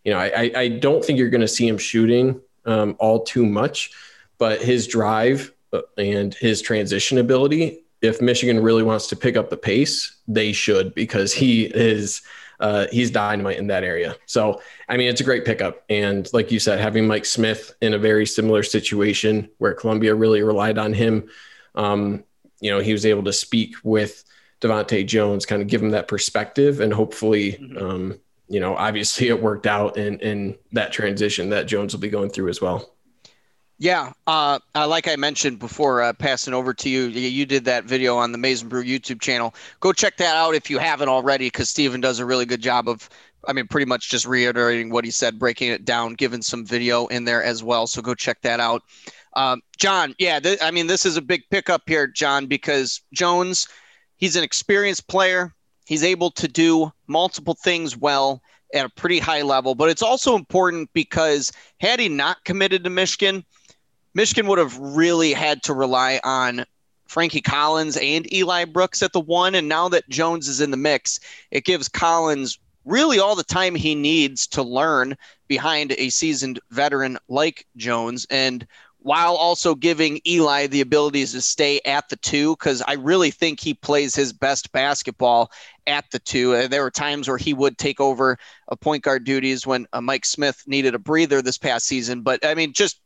you 0.04 0.12
know, 0.12 0.18
I, 0.18 0.52
I 0.54 0.68
don't 0.68 1.02
think 1.02 1.18
you're 1.18 1.30
going 1.30 1.40
to 1.40 1.48
see 1.48 1.66
him 1.66 1.78
shooting 1.78 2.42
um, 2.66 2.96
all 2.98 3.22
too 3.22 3.46
much, 3.46 3.92
but 4.36 4.60
his 4.60 4.86
drive 4.86 5.52
and 5.96 6.34
his 6.34 6.62
transition 6.62 7.18
ability, 7.18 7.84
if 8.00 8.20
Michigan 8.20 8.60
really 8.60 8.82
wants 8.82 9.06
to 9.08 9.16
pick 9.16 9.36
up 9.36 9.50
the 9.50 9.56
pace, 9.56 10.16
they 10.26 10.52
should 10.52 10.94
because 10.94 11.32
he 11.32 11.64
is 11.64 12.22
uh, 12.60 12.86
he's 12.92 13.10
dynamite 13.10 13.58
in 13.58 13.66
that 13.68 13.84
area. 13.84 14.16
So 14.26 14.60
I 14.88 14.96
mean, 14.96 15.08
it's 15.08 15.20
a 15.20 15.24
great 15.24 15.44
pickup, 15.44 15.84
and 15.88 16.28
like 16.32 16.50
you 16.50 16.58
said, 16.58 16.80
having 16.80 17.06
Mike 17.06 17.24
Smith 17.24 17.74
in 17.80 17.94
a 17.94 17.98
very 17.98 18.26
similar 18.26 18.62
situation 18.62 19.48
where 19.58 19.74
Columbia 19.74 20.14
really 20.14 20.42
relied 20.42 20.78
on 20.78 20.92
him, 20.92 21.28
um, 21.74 22.24
you 22.60 22.70
know, 22.70 22.80
he 22.80 22.92
was 22.92 23.06
able 23.06 23.24
to 23.24 23.32
speak 23.32 23.74
with 23.82 24.24
DeVante' 24.60 25.06
Jones, 25.06 25.46
kind 25.46 25.62
of 25.62 25.68
give 25.68 25.82
him 25.82 25.90
that 25.90 26.08
perspective, 26.08 26.80
and 26.80 26.92
hopefully. 26.92 27.52
Mm-hmm. 27.52 27.78
Um, 27.78 28.20
you 28.48 28.60
know, 28.60 28.76
obviously 28.76 29.28
it 29.28 29.40
worked 29.40 29.66
out 29.66 29.96
in, 29.96 30.18
in 30.18 30.58
that 30.72 30.92
transition 30.92 31.48
that 31.50 31.66
Jones 31.66 31.94
will 31.94 32.00
be 32.00 32.10
going 32.10 32.28
through 32.28 32.50
as 32.50 32.60
well. 32.60 32.92
Yeah, 33.82 34.12
uh, 34.28 34.60
uh, 34.76 34.86
like 34.86 35.08
I 35.08 35.16
mentioned 35.16 35.58
before, 35.58 36.02
uh, 36.02 36.12
passing 36.12 36.54
over 36.54 36.72
to 36.72 36.88
you, 36.88 37.06
you 37.08 37.44
did 37.44 37.64
that 37.64 37.82
video 37.82 38.16
on 38.16 38.30
the 38.30 38.38
Maize 38.38 38.62
n 38.62 38.68
Brew 38.68 38.84
YouTube 38.84 39.20
channel. 39.20 39.56
Go 39.80 39.92
check 39.92 40.18
that 40.18 40.36
out 40.36 40.54
if 40.54 40.70
you 40.70 40.78
haven't 40.78 41.08
already, 41.08 41.48
because 41.48 41.68
Stephen 41.68 42.00
does 42.00 42.20
a 42.20 42.24
really 42.24 42.46
good 42.46 42.62
job 42.62 42.88
of, 42.88 43.10
I 43.48 43.52
mean, 43.52 43.66
pretty 43.66 43.86
much 43.86 44.08
just 44.08 44.24
reiterating 44.24 44.90
what 44.90 45.04
he 45.04 45.10
said, 45.10 45.36
breaking 45.36 45.72
it 45.72 45.84
down, 45.84 46.14
giving 46.14 46.42
some 46.42 46.64
video 46.64 47.08
in 47.08 47.24
there 47.24 47.42
as 47.42 47.64
well. 47.64 47.88
So 47.88 48.00
go 48.00 48.14
check 48.14 48.40
that 48.42 48.60
out. 48.60 48.84
Um, 49.34 49.62
John, 49.78 50.14
yeah, 50.20 50.38
th- 50.38 50.62
I 50.62 50.70
mean, 50.70 50.86
this 50.86 51.04
is 51.04 51.16
a 51.16 51.20
big 51.20 51.42
pickup 51.50 51.82
here, 51.88 52.06
John, 52.06 52.46
because 52.46 53.00
Jones, 53.12 53.66
he's 54.16 54.36
an 54.36 54.44
experienced 54.44 55.08
player. 55.08 55.52
He's 55.86 56.04
able 56.04 56.30
to 56.30 56.46
do 56.46 56.92
multiple 57.08 57.56
things 57.64 57.96
well 57.96 58.42
at 58.74 58.86
a 58.86 58.90
pretty 58.90 59.18
high 59.18 59.42
level, 59.42 59.74
but 59.74 59.90
it's 59.90 60.02
also 60.02 60.36
important 60.36 60.88
because 60.92 61.50
had 61.80 61.98
he 61.98 62.08
not 62.08 62.44
committed 62.44 62.84
to 62.84 62.90
Michigan– 62.90 63.44
Michigan 64.14 64.46
would 64.46 64.58
have 64.58 64.76
really 64.78 65.32
had 65.32 65.62
to 65.64 65.74
rely 65.74 66.20
on 66.22 66.64
Frankie 67.06 67.40
Collins 67.40 67.96
and 67.96 68.32
Eli 68.32 68.64
Brooks 68.64 69.02
at 69.02 69.12
the 69.12 69.20
one. 69.20 69.54
And 69.54 69.68
now 69.68 69.88
that 69.90 70.08
Jones 70.08 70.48
is 70.48 70.60
in 70.60 70.70
the 70.70 70.76
mix, 70.76 71.20
it 71.50 71.64
gives 71.64 71.88
Collins 71.88 72.58
really 72.84 73.18
all 73.18 73.36
the 73.36 73.44
time 73.44 73.74
he 73.74 73.94
needs 73.94 74.46
to 74.48 74.62
learn 74.62 75.16
behind 75.46 75.92
a 75.92 76.10
seasoned 76.10 76.58
veteran 76.70 77.18
like 77.28 77.66
Jones. 77.76 78.26
And 78.30 78.66
while 79.02 79.34
also 79.34 79.74
giving 79.74 80.20
Eli 80.26 80.66
the 80.68 80.80
abilities 80.80 81.32
to 81.32 81.40
stay 81.40 81.80
at 81.84 82.08
the 82.08 82.16
two, 82.16 82.56
because 82.56 82.82
I 82.86 82.94
really 82.94 83.30
think 83.30 83.60
he 83.60 83.74
plays 83.74 84.14
his 84.14 84.32
best 84.32 84.72
basketball 84.72 85.50
at 85.86 86.04
the 86.12 86.20
two. 86.20 86.68
There 86.68 86.82
were 86.82 86.90
times 86.90 87.28
where 87.28 87.38
he 87.38 87.52
would 87.52 87.78
take 87.78 88.00
over 88.00 88.38
a 88.68 88.76
point 88.76 89.02
guard 89.02 89.24
duties 89.24 89.66
when 89.66 89.86
uh, 89.92 90.00
Mike 90.00 90.24
Smith 90.24 90.62
needed 90.66 90.94
a 90.94 91.00
breather 91.00 91.42
this 91.42 91.58
past 91.58 91.86
season. 91.86 92.22
But 92.22 92.46
I 92.46 92.54
mean, 92.54 92.72
just 92.72 93.00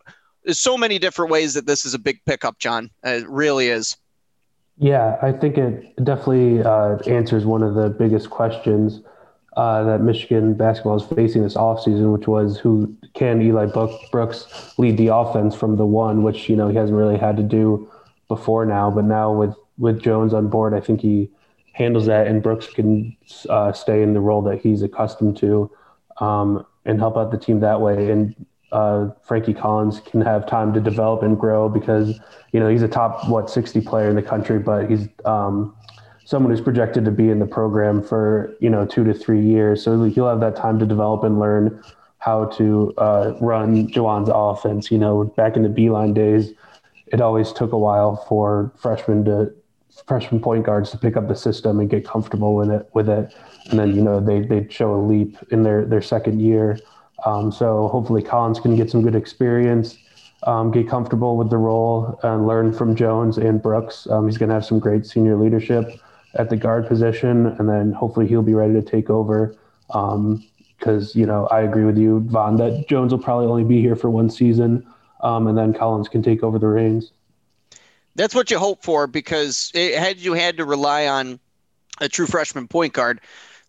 there's 0.47 0.61
so 0.61 0.79
many 0.79 0.99
different 0.99 1.31
ways 1.31 1.55
that 1.55 1.67
this 1.67 1.85
is 1.85 1.93
a 1.93 1.99
big 1.99 2.25
pickup, 2.25 2.59
John. 2.59 2.89
It 3.03 3.29
really 3.29 3.69
is. 3.69 3.97
Yeah, 4.79 5.19
I 5.21 5.33
think 5.33 5.59
it 5.59 5.97
definitely 6.05 6.63
uh, 6.63 6.99
answers 7.07 7.45
one 7.45 7.63
of 7.63 7.75
the 7.75 7.91
biggest 7.91 8.31
questions 8.31 9.01
uh, 9.57 9.83
that 9.85 10.03
Michigan 10.03 10.55
basketball 10.55 10.97
is 10.97 11.03
facing 11.03 11.43
this 11.43 11.55
offseason, 11.55 12.13
which 12.13 12.29
was 12.29 12.59
who 12.59 12.95
can 13.15 13.43
Eli 13.43 13.67
Brooks 14.13 14.75
lead 14.79 14.97
the 14.99 15.09
offense 15.09 15.55
from 15.55 15.77
the 15.77 15.87
one, 15.87 16.23
which 16.23 16.49
you 16.49 16.55
know 16.55 16.69
he 16.69 16.77
hasn't 16.77 16.97
really 16.97 17.19
had 17.19 17.37
to 17.39 17.43
do 17.43 17.91
before 18.29 18.65
now. 18.65 18.91
But 18.91 19.07
now 19.07 19.33
with 19.33 19.55
with 19.79 20.01
Jones 20.01 20.33
on 20.33 20.49
board, 20.49 20.75
I 20.75 20.81
think 20.81 21.01
he 21.01 21.31
handles 21.73 22.07
that, 22.07 22.27
and 22.27 22.43
Brooks 22.43 22.67
can 22.69 23.17
uh, 23.49 23.73
stay 23.73 24.03
in 24.03 24.15
the 24.15 24.21
role 24.21 24.43
that 24.43 24.61
he's 24.61 24.83
accustomed 24.83 25.39
to 25.39 25.71
um, 26.19 26.65
and 26.85 27.01
help 27.01 27.17
out 27.17 27.31
the 27.33 27.39
team 27.39 27.61
that 27.61 27.81
way. 27.81 28.11
And 28.11 28.47
uh, 28.73 29.11
Frankie 29.23 29.55
Collins 29.55 30.01
can 30.01 30.21
have 30.21 30.47
time 30.47 30.73
to 30.75 30.81
develop 30.81 31.23
and 31.23 31.39
grow 31.39 31.69
because 31.69 32.19
you 32.53 32.61
know 32.61 32.69
he's 32.69 32.83
a 32.83 32.89
top 32.89 33.29
what 33.29 33.49
60 33.49 33.81
player 33.83 34.09
in 34.09 34.17
the 34.17 34.23
country, 34.23 34.59
but 34.59 34.91
he's 34.91 35.09
um, 35.25 35.75
someone 36.25 36.51
who's 36.51 36.61
projected 36.61 37.05
to 37.05 37.11
be 37.11 37.31
in 37.31 37.39
the 37.39 37.47
program 37.47 38.03
for 38.03 38.55
you 38.61 38.69
know 38.69 38.85
two 38.85 39.05
to 39.05 39.15
three 39.15 39.41
years. 39.41 39.83
So 39.83 40.05
he'll 40.05 40.29
have 40.29 40.41
that 40.41 40.57
time 40.57 40.79
to 40.81 40.87
develop 40.87 41.23
and 41.23 41.39
learn 41.39 41.83
how 42.19 42.47
to 42.47 42.93
uh, 42.99 43.35
run 43.41 43.89
Juwan's 43.89 44.31
offense. 44.33 44.91
You 44.91 44.99
know, 44.99 45.25
back 45.25 45.57
in 45.57 45.63
the 45.63 45.69
Beilein 45.69 46.13
days, 46.13 46.53
it 47.07 47.21
always 47.21 47.53
took 47.53 47.73
a 47.73 47.79
while 47.79 48.17
for 48.29 48.73
freshmen 48.77 49.25
to 49.27 49.55
freshman 50.07 50.41
point 50.41 50.67
guards 50.67 50.91
to 50.91 50.99
pick 50.99 51.17
up 51.17 51.27
the 51.29 51.35
system 51.35 51.81
and 51.81 51.89
get 51.89 52.05
comfortable 52.05 52.55
with 52.55 52.71
it 52.71 52.89
with 52.93 53.09
it, 53.09 53.33
and 53.71 53.79
then 53.79 53.95
you 53.95 54.03
know 54.03 54.21
they 54.21 54.41
they 54.41 54.67
show 54.69 54.95
a 54.95 55.01
leap 55.01 55.39
in 55.51 55.63
their 55.63 55.85
their 55.85 56.03
second 56.03 56.41
year. 56.41 56.79
Um, 57.25 57.51
so 57.51 57.89
hopefully 57.89 58.23
Collins 58.23 58.61
can 58.61 58.77
get 58.77 58.91
some 58.91 59.03
good 59.03 59.15
experience, 59.15 59.97
um, 60.43 60.71
get 60.71 60.89
comfortable 60.89 61.37
with 61.37 61.51
the 61.51 61.57
role, 61.57 62.21
and 62.23 62.47
learn 62.47 62.73
from 62.73 62.95
Jones 62.95 63.39
and 63.39 63.61
Brooks. 63.61 64.07
Um, 64.11 64.27
he's 64.27 64.39
going 64.39 64.51
to 64.51 64.55
have 64.55 64.65
some 64.65 64.79
great 64.79 65.07
senior 65.07 65.37
leadership 65.37 65.99
at 66.35 66.51
the 66.51 66.57
guard 66.57 66.87
position, 66.87 67.47
and 67.47 67.69
then 67.69 67.93
hopefully 67.93 68.27
he'll 68.27 68.43
be 68.43 68.55
ready 68.55 68.75
to 68.75 68.83
take 68.83 69.09
over. 69.09 69.57
Because 69.89 71.15
um, 71.17 71.21
you 71.21 71.27
know 71.27 71.47
I 71.47 71.63
agree 71.63 71.85
with 71.85 71.97
you, 71.97 72.21
Von, 72.29 72.57
that 72.57 72.87
Jones 72.89 73.13
will 73.13 73.23
probably 73.23 73.47
only 73.47 73.65
be 73.65 73.81
here 73.81 73.97
for 73.97 74.11
one 74.11 74.29
season, 74.29 74.87
um, 75.23 75.47
and 75.47 75.57
then 75.57 75.73
Collins 75.73 76.09
can 76.09 76.23
take 76.23 76.43
over 76.43 76.59
the 76.59 76.67
reins. 76.67 77.13
That's 78.15 78.35
what 78.35 78.51
you 78.51 78.59
hope 78.59 78.83
for, 78.83 79.07
because 79.07 79.71
it, 79.75 79.99
had 79.99 80.19
you 80.19 80.35
had 80.35 80.57
to 80.59 80.65
rely 80.65 81.07
on 81.07 81.39
a 82.01 82.09
true 82.09 82.27
freshman 82.27 82.69
point 82.69 82.93
guard 82.93 83.21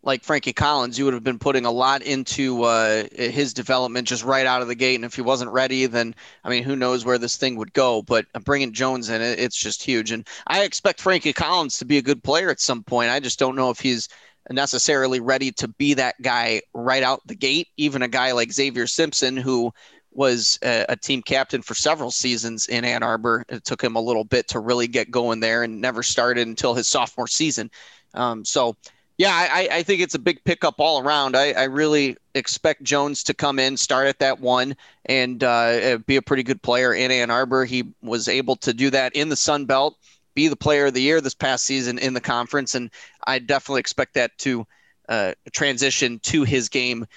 like 0.07 0.23
Frankie 0.23 0.53
Collins, 0.53 0.97
you 0.97 1.03
would 1.03 1.13
have 1.13 1.23
been 1.23 1.37
putting 1.37 1.65
a 1.65 1.71
lot 1.71 2.01
into 2.01 2.63
uh, 2.63 3.03
his 3.11 3.53
development 3.53 4.07
just 4.07 4.23
right 4.23 4.45
out 4.45 4.61
of 4.61 4.69
the 4.69 4.75
gate. 4.75 4.95
And 4.95 5.03
if 5.03 5.13
he 5.13 5.21
wasn't 5.21 5.51
ready, 5.51 5.85
then 5.85 6.15
I 6.45 6.49
mean, 6.49 6.63
who 6.63 6.77
knows 6.77 7.03
where 7.03 7.17
this 7.17 7.35
thing 7.35 7.57
would 7.57 7.73
go? 7.73 8.01
But 8.01 8.25
bringing 8.45 8.71
Jones 8.71 9.09
in, 9.09 9.21
it's 9.21 9.57
just 9.57 9.83
huge. 9.83 10.11
And 10.11 10.25
I 10.47 10.63
expect 10.63 11.01
Frankie 11.01 11.33
Collins 11.33 11.77
to 11.79 11.85
be 11.85 11.97
a 11.97 12.01
good 12.01 12.23
player 12.23 12.49
at 12.49 12.61
some 12.61 12.83
point. 12.83 13.11
I 13.11 13.19
just 13.19 13.37
don't 13.37 13.57
know 13.57 13.69
if 13.69 13.81
he's 13.81 14.07
necessarily 14.49 15.19
ready 15.19 15.51
to 15.51 15.67
be 15.67 15.93
that 15.95 16.15
guy 16.21 16.61
right 16.73 17.03
out 17.03 17.19
the 17.25 17.35
gate. 17.35 17.67
Even 17.75 18.01
a 18.01 18.07
guy 18.07 18.31
like 18.31 18.53
Xavier 18.53 18.87
Simpson, 18.87 19.35
who 19.35 19.73
was 20.13 20.57
a, 20.63 20.85
a, 20.89 20.95
team 20.95 21.21
captain 21.21 21.61
for 21.61 21.75
several 21.75 22.11
seasons 22.11 22.67
in 22.67 22.85
Ann 22.85 23.03
Arbor. 23.03 23.43
It 23.49 23.65
took 23.65 23.83
him 23.83 23.97
a 23.97 24.01
little 24.01 24.23
bit 24.23 24.47
to 24.47 24.59
really 24.59 24.87
get 24.87 25.11
going 25.11 25.41
there 25.41 25.63
and 25.63 25.81
never 25.81 26.01
started 26.01 26.47
until 26.47 26.73
his 26.73 26.87
sophomore 26.87 27.27
season. 27.27 27.69
Um, 28.13 28.43
so, 28.43 28.77
yeah, 29.17 29.31
I, 29.33 29.67
I, 29.71 29.83
think 29.83 30.01
it's 30.01 30.13
a 30.13 30.19
big 30.19 30.43
pickup 30.43 30.75
all 30.77 31.01
around. 31.01 31.35
I, 31.35 31.51
I, 31.53 31.63
really 31.63 32.17
expect 32.35 32.83
Jones 32.83 33.23
to 33.23 33.33
come 33.33 33.57
in, 33.57 33.75
start 33.75 34.07
at 34.07 34.19
that 34.19 34.39
one, 34.39 34.75
and 35.05 35.43
uh, 35.43 35.97
be 36.05 36.17
a 36.17 36.21
pretty 36.21 36.43
good 36.43 36.61
player 36.61 36.93
in 36.93 37.09
Ann 37.09 37.31
Arbor. 37.31 37.65
He 37.65 37.93
was 38.03 38.27
able 38.27 38.55
to 38.57 38.73
do 38.73 38.91
that 38.91 39.15
in 39.15 39.29
the 39.29 39.35
Sun 39.35 39.65
Belt, 39.65 39.97
be 40.35 40.47
the 40.47 40.55
player 40.55 40.85
of 40.85 40.93
the 40.93 41.01
year 41.01 41.19
this 41.19 41.33
past 41.33 41.65
season 41.65 41.97
in 41.97 42.13
the 42.13 42.21
conference, 42.21 42.75
and 42.75 42.91
I 43.25 43.39
definitely 43.39 43.79
expect 43.79 44.13
that 44.13 44.37
to 44.39 44.67
uh, 45.09 45.33
transition 45.51 46.19
to 46.19 46.43
his 46.43 46.69
game 46.69 47.07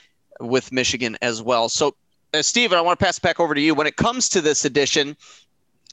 with 0.40 0.72
Michigan 0.72 1.18
as 1.20 1.42
well. 1.42 1.68
So 1.68 1.94
uh, 2.32 2.40
Steven, 2.40 2.78
I 2.78 2.80
want 2.80 2.98
to 2.98 3.04
pass 3.04 3.18
it 3.18 3.22
back 3.22 3.40
over 3.40 3.54
to 3.54 3.60
you. 3.60 3.74
When 3.74 3.86
it 3.86 3.96
comes 3.96 4.30
to 4.30 4.40
this 4.40 4.64
edition, 4.64 5.16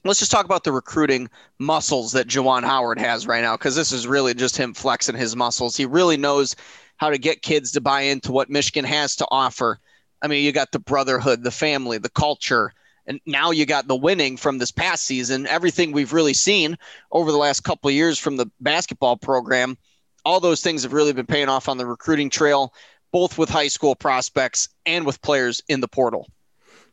let's 0.04 0.20
just 0.20 0.32
talk 0.32 0.46
about 0.46 0.64
the 0.64 0.72
recruiting 0.72 1.30
muscles 1.60 2.12
that 2.14 2.28
Juwan 2.28 2.64
Howard 2.64 3.00
has 3.00 3.28
right 3.28 3.42
now, 3.42 3.58
because 3.58 3.76
this 3.76 3.92
is 3.92 4.08
really 4.08 4.34
just 4.34 4.58
him 4.58 4.74
flexing 4.74 5.16
his 5.16 5.36
muscles. 5.36 5.76
He 5.76 5.86
really 5.86 6.18
knows 6.18 6.56
how 6.98 7.10
to 7.10 7.18
get 7.18 7.42
kids 7.42 7.72
to 7.74 7.82
buy 7.82 8.02
into 8.02 8.32
what 8.32 8.50
Michigan 8.50 8.86
has 8.86 9.16
to 9.18 9.28
offer. 9.30 9.80
I 10.22 10.28
mean, 10.28 10.44
you 10.44 10.52
got 10.52 10.72
the 10.72 10.80
brotherhood, 10.80 11.44
the 11.44 11.52
family, 11.52 11.98
the 11.98 12.10
culture, 12.10 12.74
and 13.06 13.20
now 13.26 13.52
you 13.52 13.66
got 13.66 13.88
the 13.88 13.96
winning 13.96 14.36
from 14.36 14.58
this 14.58 14.72
past 14.72 15.06
season. 15.06 15.48
Everything 15.48 15.92
we've 15.92 16.14
really 16.14 16.34
seen 16.34 16.78
over 17.12 17.32
the 17.32 17.38
last 17.38 17.62
couple 17.62 17.88
of 17.88 17.94
years 17.94 18.20
from 18.20 18.36
the 18.36 18.50
basketball 18.60 19.16
program, 19.16 19.78
all 20.26 20.40
those 20.40 20.62
things 20.62 20.84
have 20.84 20.94
really 20.94 21.14
been 21.14 21.26
paying 21.26 21.50
off 21.50 21.70
on 21.70 21.78
the 21.78 21.86
recruiting 21.86 22.30
trail 22.30 22.74
both 23.12 23.38
with 23.38 23.50
high 23.50 23.70
school 23.70 23.96
prospects 23.96 24.70
and 24.86 25.06
with 25.06 25.22
players 25.22 25.62
in 25.70 25.80
the 25.80 25.88
portal. 25.88 26.28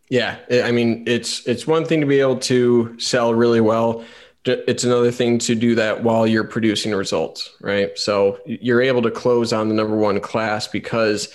Yeah, 0.09 0.38
I 0.51 0.71
mean, 0.71 1.05
it's 1.07 1.47
it's 1.47 1.67
one 1.67 1.85
thing 1.85 2.01
to 2.01 2.07
be 2.07 2.21
able 2.21 2.38
to 2.40 2.99
sell 2.99 3.35
really 3.35 3.61
well. 3.61 4.05
It's 4.45 4.85
another 4.85 5.11
thing 5.11 5.38
to 5.38 5.55
do 5.55 5.75
that 5.77 6.03
while 6.03 6.27
you're 6.27 6.45
producing 6.45 6.95
results, 6.95 7.51
right? 7.62 7.99
So 7.99 8.38
you're 8.45 8.83
able 8.83 9.01
to 9.03 9.11
close 9.11 9.55
on 9.55 9.69
the 9.71 9.75
number 9.75 9.97
one 9.97 10.21
class 10.21 10.69
because 10.69 11.35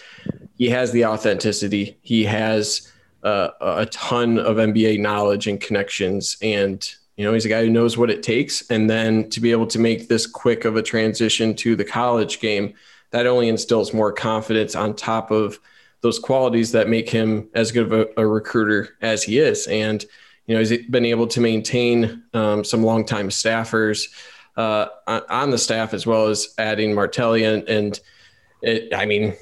he 0.60 0.70
has 0.70 0.92
the 0.92 1.06
authenticity. 1.06 1.98
He 2.02 2.24
has 2.26 2.92
uh, 3.24 3.50
a 3.60 3.88
ton 3.88 4.38
of 4.38 4.58
NBA 4.58 5.00
knowledge 5.00 5.48
and 5.48 5.60
connections, 5.60 6.38
and 6.44 6.88
you 7.18 7.26
know 7.26 7.34
he's 7.34 7.46
a 7.46 7.50
guy 7.50 7.64
who 7.64 7.72
knows 7.72 7.98
what 7.98 8.12
it 8.12 8.22
takes. 8.22 8.70
And 8.70 8.88
then 8.88 9.30
to 9.32 9.42
be 9.42 9.52
able 9.52 9.68
to 9.68 9.80
make 9.80 10.08
this 10.08 10.28
quick 10.28 10.64
of 10.66 10.76
a 10.76 10.84
transition 10.84 11.56
to 11.56 11.76
the 11.76 11.86
college 11.86 12.40
game 12.40 12.76
that 13.12 13.26
only 13.26 13.50
instills 13.50 13.94
more 13.94 14.12
confidence 14.12 14.76
on 14.76 14.96
top 14.96 15.32
of 15.32 15.60
those 16.02 16.20
qualities 16.20 16.72
that 16.72 16.88
make 16.88 17.10
him 17.10 17.50
as 17.54 17.72
good 17.72 17.92
of 17.92 17.94
a, 17.94 18.08
a 18.18 18.26
recruiter 18.26 18.90
as 19.02 19.24
he 19.24 19.40
is. 19.40 19.68
And, 19.68 20.04
you 20.46 20.56
know, 20.56 20.60
he's 20.60 20.86
been 20.88 21.06
able 21.06 21.28
to 21.28 21.42
maintain 21.42 22.24
um, 22.34 22.64
some 22.64 22.84
longtime 22.84 23.30
staffers 23.30 24.08
uh, 24.56 24.88
on 25.08 25.50
the 25.50 25.58
staff 25.58 25.94
as 25.94 26.06
well 26.06 26.28
as 26.28 26.54
adding 26.58 26.94
Martelli. 26.94 27.44
And, 27.44 27.68
and 27.68 28.00
it, 28.62 28.94
I 28.94 29.06
mean, 29.06 29.36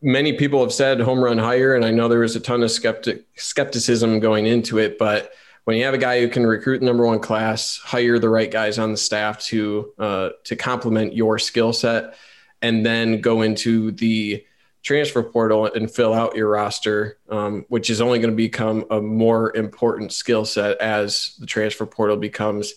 many 0.00 0.34
people 0.34 0.60
have 0.60 0.72
said 0.72 1.00
home 1.00 1.22
run 1.22 1.38
hire, 1.38 1.74
and 1.74 1.84
I 1.84 1.90
know 1.90 2.08
there 2.08 2.20
was 2.20 2.36
a 2.36 2.40
ton 2.40 2.62
of 2.62 2.70
skeptic, 2.70 3.24
skepticism 3.36 4.20
going 4.20 4.46
into 4.46 4.78
it, 4.78 4.98
but 4.98 5.32
when 5.64 5.78
you 5.78 5.84
have 5.84 5.94
a 5.94 5.98
guy 5.98 6.20
who 6.20 6.28
can 6.28 6.46
recruit 6.46 6.80
the 6.80 6.84
number 6.84 7.06
one 7.06 7.18
class, 7.18 7.78
hire 7.78 8.18
the 8.18 8.28
right 8.28 8.50
guys 8.50 8.78
on 8.78 8.92
the 8.92 8.98
staff 8.98 9.38
to 9.44 9.92
uh, 9.98 10.28
to 10.44 10.56
complement 10.56 11.14
your 11.14 11.38
skill 11.38 11.72
set, 11.72 12.14
and 12.60 12.84
then 12.84 13.20
go 13.20 13.42
into 13.42 13.90
the 13.92 14.44
transfer 14.84 15.22
portal 15.22 15.64
and 15.64 15.90
fill 15.90 16.12
out 16.12 16.36
your 16.36 16.50
roster, 16.50 17.18
um, 17.30 17.64
which 17.68 17.88
is 17.90 18.00
only 18.00 18.18
going 18.18 18.30
to 18.30 18.36
become 18.36 18.84
a 18.90 19.00
more 19.00 19.56
important 19.56 20.12
skill 20.12 20.44
set 20.44 20.78
as 20.78 21.34
the 21.40 21.46
transfer 21.46 21.86
portal 21.86 22.18
becomes 22.18 22.74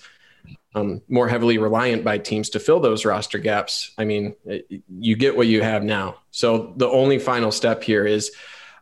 um, 0.73 1.01
more 1.09 1.27
heavily 1.27 1.57
reliant 1.57 2.03
by 2.05 2.17
teams 2.17 2.49
to 2.49 2.59
fill 2.59 2.79
those 2.79 3.03
roster 3.03 3.39
gaps. 3.39 3.91
I 3.97 4.05
mean, 4.05 4.35
it, 4.45 4.83
you 4.89 5.15
get 5.17 5.35
what 5.35 5.47
you 5.47 5.61
have 5.61 5.83
now. 5.83 6.19
So 6.31 6.73
the 6.77 6.87
only 6.87 7.19
final 7.19 7.51
step 7.51 7.83
here 7.83 8.05
is, 8.05 8.31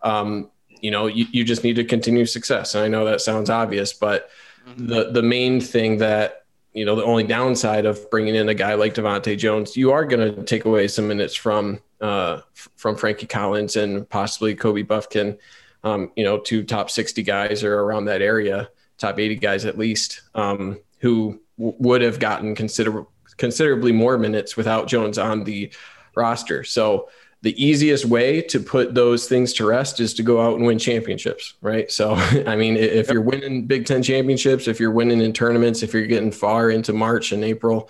um, 0.03 0.51
you 0.69 0.91
know, 0.91 1.07
you, 1.07 1.25
you 1.31 1.43
just 1.43 1.63
need 1.63 1.77
to 1.77 1.83
continue 1.83 2.27
success. 2.27 2.75
And 2.75 2.83
I 2.83 2.89
know 2.89 3.05
that 3.05 3.21
sounds 3.21 3.49
obvious, 3.49 3.91
but 3.91 4.29
mm-hmm. 4.67 4.85
the 4.85 5.11
the 5.11 5.23
main 5.23 5.59
thing 5.59 5.97
that 5.97 6.44
you 6.75 6.83
know, 6.83 6.95
the 6.95 7.05
only 7.05 7.23
downside 7.23 7.85
of 7.85 8.09
bringing 8.11 8.35
in 8.35 8.49
a 8.49 8.53
guy 8.53 8.73
like 8.73 8.93
DeVante' 8.93 9.38
Jones, 9.38 9.77
you 9.77 9.93
are 9.93 10.03
going 10.03 10.35
to 10.35 10.43
take 10.43 10.65
away 10.65 10.89
some 10.89 11.07
minutes 11.07 11.33
from 11.33 11.79
uh, 12.01 12.41
from 12.75 12.97
Frankie 12.97 13.25
Collins 13.25 13.77
and 13.77 14.07
possibly 14.09 14.53
Kobe 14.53 14.83
Bufkin. 14.83 15.38
Um, 15.85 16.11
you 16.17 16.25
know, 16.25 16.38
two 16.38 16.63
top 16.63 16.89
60 16.89 17.23
guys 17.23 17.63
or 17.63 17.79
around 17.79 18.05
that 18.05 18.21
area, 18.21 18.69
top 18.97 19.19
80 19.19 19.35
guys 19.38 19.65
at 19.65 19.77
least, 19.77 20.23
um, 20.33 20.79
who 20.99 21.39
w- 21.57 21.77
would 21.79 22.01
have 22.01 22.19
gotten 22.19 22.55
consider- 22.55 23.05
considerably 23.38 23.93
more 23.93 24.17
minutes 24.17 24.57
without 24.57 24.88
Jones 24.88 25.17
on 25.17 25.45
the 25.45 25.71
roster. 26.15 26.65
So 26.65 27.07
the 27.41 27.63
easiest 27.63 28.06
way 28.06 28.41
to 28.41 28.60
put 28.60 28.95
those 28.95 29.28
things 29.28 29.54
to 29.54 29.67
rest 29.67 30.00
is 30.00 30.15
to 30.15 30.24
go 30.24 30.41
out 30.41 30.56
and 30.56 30.65
win 30.65 30.80
championships, 30.80 31.54
right? 31.62 31.91
So, 31.91 32.13
I 32.48 32.56
mean, 32.56 32.76
if 32.76 33.10
you're 33.10 33.21
winning 33.21 33.65
Big 33.65 33.86
Ten 33.86 34.02
championships, 34.02 34.67
if 34.67 34.80
you're 34.80 34.91
winning 34.91 35.21
in 35.21 35.34
tournaments, 35.34 35.84
if 35.84 35.93
you're 35.93 36.08
getting 36.08 36.32
far 36.32 36.71
into 36.71 36.93
March 36.93 37.32
and 37.32 37.43
April, 37.43 37.89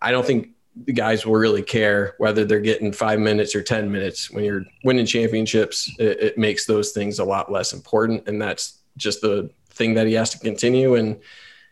I 0.00 0.10
don't 0.10 0.26
think 0.26 0.50
the 0.84 0.92
guys 0.92 1.26
will 1.26 1.34
really 1.34 1.62
care 1.62 2.14
whether 2.18 2.44
they're 2.44 2.60
getting 2.60 2.92
five 2.92 3.20
minutes 3.20 3.54
or 3.54 3.62
10 3.62 3.92
minutes. 3.92 4.30
When 4.30 4.44
you're 4.44 4.64
winning 4.84 5.06
championships, 5.06 5.90
it, 5.98 6.20
it 6.20 6.38
makes 6.38 6.64
those 6.64 6.92
things 6.92 7.18
a 7.18 7.24
lot 7.24 7.52
less 7.52 7.72
important. 7.72 8.26
And 8.26 8.40
that's 8.40 8.78
just 8.96 9.20
the 9.20 9.50
thing 9.70 9.94
that 9.94 10.06
he 10.06 10.14
has 10.14 10.30
to 10.30 10.38
continue. 10.38 10.94
And, 10.94 11.20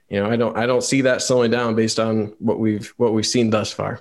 you 0.08 0.20
know, 0.20 0.30
I 0.30 0.36
don't, 0.36 0.56
I 0.56 0.66
don't 0.66 0.84
see 0.84 1.00
that 1.02 1.22
slowing 1.22 1.50
down 1.50 1.74
based 1.74 1.98
on 1.98 2.34
what 2.38 2.58
we've, 2.58 2.92
what 2.98 3.14
we've 3.14 3.26
seen 3.26 3.48
thus 3.48 3.72
far. 3.72 4.00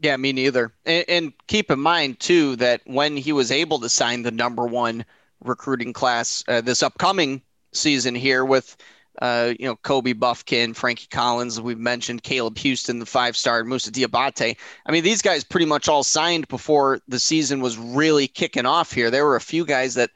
Yeah, 0.00 0.16
me 0.16 0.32
neither. 0.32 0.72
And, 0.86 1.04
and, 1.08 1.32
keep 1.48 1.70
in 1.70 1.80
mind 1.80 2.20
too 2.20 2.56
that 2.56 2.82
when 2.84 3.16
he 3.16 3.32
was 3.32 3.50
able 3.50 3.80
to 3.80 3.88
sign 3.88 4.22
the 4.22 4.30
number 4.30 4.64
one 4.64 5.04
recruiting 5.42 5.92
class 5.92 6.44
uh, 6.46 6.60
this 6.60 6.82
upcoming 6.82 7.42
season 7.72 8.14
here 8.14 8.44
with, 8.44 8.76
uh, 9.20 9.54
you 9.58 9.66
know, 9.66 9.74
Kobe 9.76 10.12
Bufkin, 10.12 10.76
Frankie 10.76 11.08
Collins, 11.10 11.60
we've 11.60 11.78
mentioned 11.78 12.22
Caleb 12.22 12.58
Houston, 12.58 13.00
the 13.00 13.06
five 13.06 13.36
star, 13.36 13.64
Moussa 13.64 13.90
Diabate. 13.90 14.56
I 14.86 14.92
mean, 14.92 15.02
these 15.02 15.22
guys 15.22 15.42
pretty 15.42 15.66
much 15.66 15.88
all 15.88 16.04
signed 16.04 16.46
before 16.46 17.00
the 17.08 17.18
season 17.18 17.60
was 17.60 17.76
really 17.76 18.28
kicking 18.28 18.66
off 18.66 18.92
here. 18.92 19.10
There 19.10 19.24
were 19.24 19.36
a 19.36 19.40
few 19.40 19.64
guys 19.64 19.94
that 19.94 20.10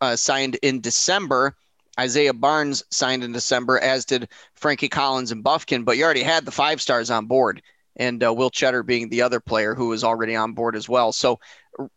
uh, 0.00 0.16
signed 0.16 0.56
in 0.62 0.80
December. 0.80 1.54
Isaiah 1.98 2.34
Barnes 2.34 2.82
signed 2.90 3.22
in 3.22 3.32
December, 3.32 3.78
as 3.78 4.04
did 4.04 4.28
Frankie 4.54 4.88
Collins 4.88 5.30
and 5.30 5.44
Buffkin. 5.44 5.84
but 5.84 5.96
you 5.96 6.04
already 6.04 6.22
had 6.22 6.44
the 6.44 6.50
five 6.50 6.80
stars 6.80 7.10
on 7.10 7.26
board 7.26 7.62
and 8.00 8.24
uh, 8.24 8.32
Will 8.32 8.50
Tschetter 8.50 8.84
being 8.84 9.10
the 9.10 9.22
other 9.22 9.38
player 9.38 9.74
who 9.74 9.88
was 9.88 10.02
already 10.02 10.34
on 10.34 10.54
board 10.54 10.74
as 10.74 10.88
well. 10.88 11.12
So, 11.12 11.38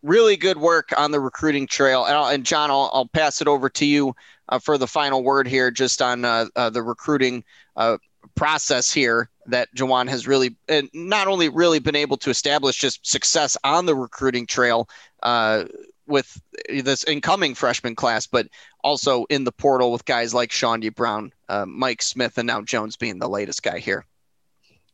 really 0.03 0.35
good 0.35 0.57
work 0.57 0.89
on 0.95 1.11
the 1.11 1.19
recruiting 1.19 1.65
trail. 1.65 2.05
And, 2.05 2.15
and 2.15 2.45
John, 2.45 2.69
I'll, 2.69 2.91
I'll, 2.93 3.07
pass 3.07 3.41
it 3.41 3.47
over 3.47 3.69
to 3.69 3.85
you 3.85 4.15
uh, 4.49 4.59
for 4.59 4.77
the 4.77 4.85
final 4.85 5.23
word 5.23 5.47
here, 5.47 5.71
just 5.71 6.01
on 6.01 6.25
uh, 6.25 6.45
uh 6.55 6.69
the 6.69 6.83
recruiting 6.83 7.43
uh, 7.75 7.97
process 8.35 8.91
here 8.91 9.29
that 9.47 9.73
Juwan 9.75 10.07
has 10.09 10.27
really 10.27 10.55
not 10.93 11.27
only 11.27 11.49
really 11.49 11.79
been 11.79 11.95
able 11.95 12.17
to 12.17 12.29
establish 12.29 12.77
just 12.77 13.05
success 13.05 13.57
on 13.63 13.85
the 13.85 13.95
recruiting 13.95 14.45
trail 14.45 14.87
uh, 15.23 15.65
with 16.05 16.41
this 16.69 17.03
incoming 17.05 17.55
freshman 17.55 17.95
class, 17.95 18.27
but 18.27 18.47
also 18.83 19.25
in 19.25 19.43
the 19.43 19.51
portal 19.51 19.91
with 19.91 20.05
guys 20.05 20.33
like 20.33 20.49
Chaundee 20.49 20.93
Brown, 20.93 21.31
Mike 21.65 22.01
Smith, 22.01 22.37
and 22.37 22.47
now 22.47 22.61
Jones 22.61 22.95
being 22.95 23.19
the 23.19 23.29
latest 23.29 23.63
guy 23.63 23.79
here. 23.79 24.05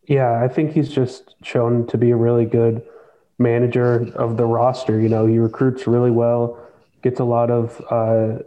Yeah, 0.09 0.43
I 0.43 0.47
think 0.47 0.71
he's 0.71 0.89
just 0.89 1.35
shown 1.43 1.85
to 1.85 1.97
be 1.97 2.09
a 2.09 2.15
really 2.15 2.43
good 2.45 2.81
manager 3.37 4.11
of 4.15 4.37
the 4.37 4.45
roster. 4.45 4.99
You 4.99 5.07
know, 5.07 5.27
he 5.27 5.37
recruits 5.37 5.85
really 5.85 6.09
well, 6.09 6.59
gets 7.03 7.19
a 7.19 7.23
lot 7.23 7.51
of 7.51 7.79
uh, 7.91 8.41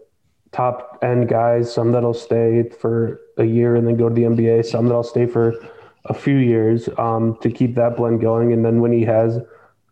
top 0.51 0.99
end 1.03 1.29
guys, 1.29 1.73
some 1.73 1.93
that'll 1.93 2.15
stay 2.15 2.69
for 2.69 3.21
a 3.39 3.45
year 3.45 3.77
and 3.77 3.87
then 3.87 3.97
go 3.97 4.09
to 4.09 4.15
the 4.15 4.23
NBA, 4.23 4.67
some 4.67 4.87
that'll 4.87 5.05
stay 5.05 5.25
for 5.25 5.55
a 6.07 6.15
few 6.15 6.35
years 6.35 6.89
um, 6.99 7.39
to 7.43 7.49
keep 7.49 7.77
that 7.77 7.97
blend 7.97 8.21
going. 8.21 8.53
And 8.53 8.65
then 8.65 8.81
when 8.81 8.91
he 8.91 9.05
has 9.05 9.39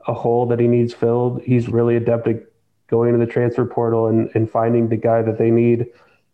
a 0.09 0.12
hole 0.12 0.46
that 0.46 0.59
he 0.59 0.66
needs 0.66 0.92
filled, 0.92 1.40
he's 1.42 1.68
really 1.68 1.94
adept 1.94 2.26
at 2.26 2.42
going 2.88 3.12
to 3.12 3.18
the 3.24 3.30
transfer 3.30 3.64
portal 3.64 4.09
and, 4.09 4.28
and 4.35 4.50
finding 4.50 4.88
the 4.88 4.96
guy 4.96 5.22
that 5.22 5.38
they 5.38 5.52
need 5.52 5.87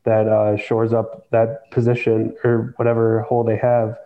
that 0.04 0.28
uh, 0.28 0.56
shores 0.56 0.94
up 0.94 1.28
that 1.28 1.70
position 1.72 2.34
or 2.42 2.72
whatever 2.78 3.20
hole 3.20 3.44
they 3.44 3.58
have 3.58 3.98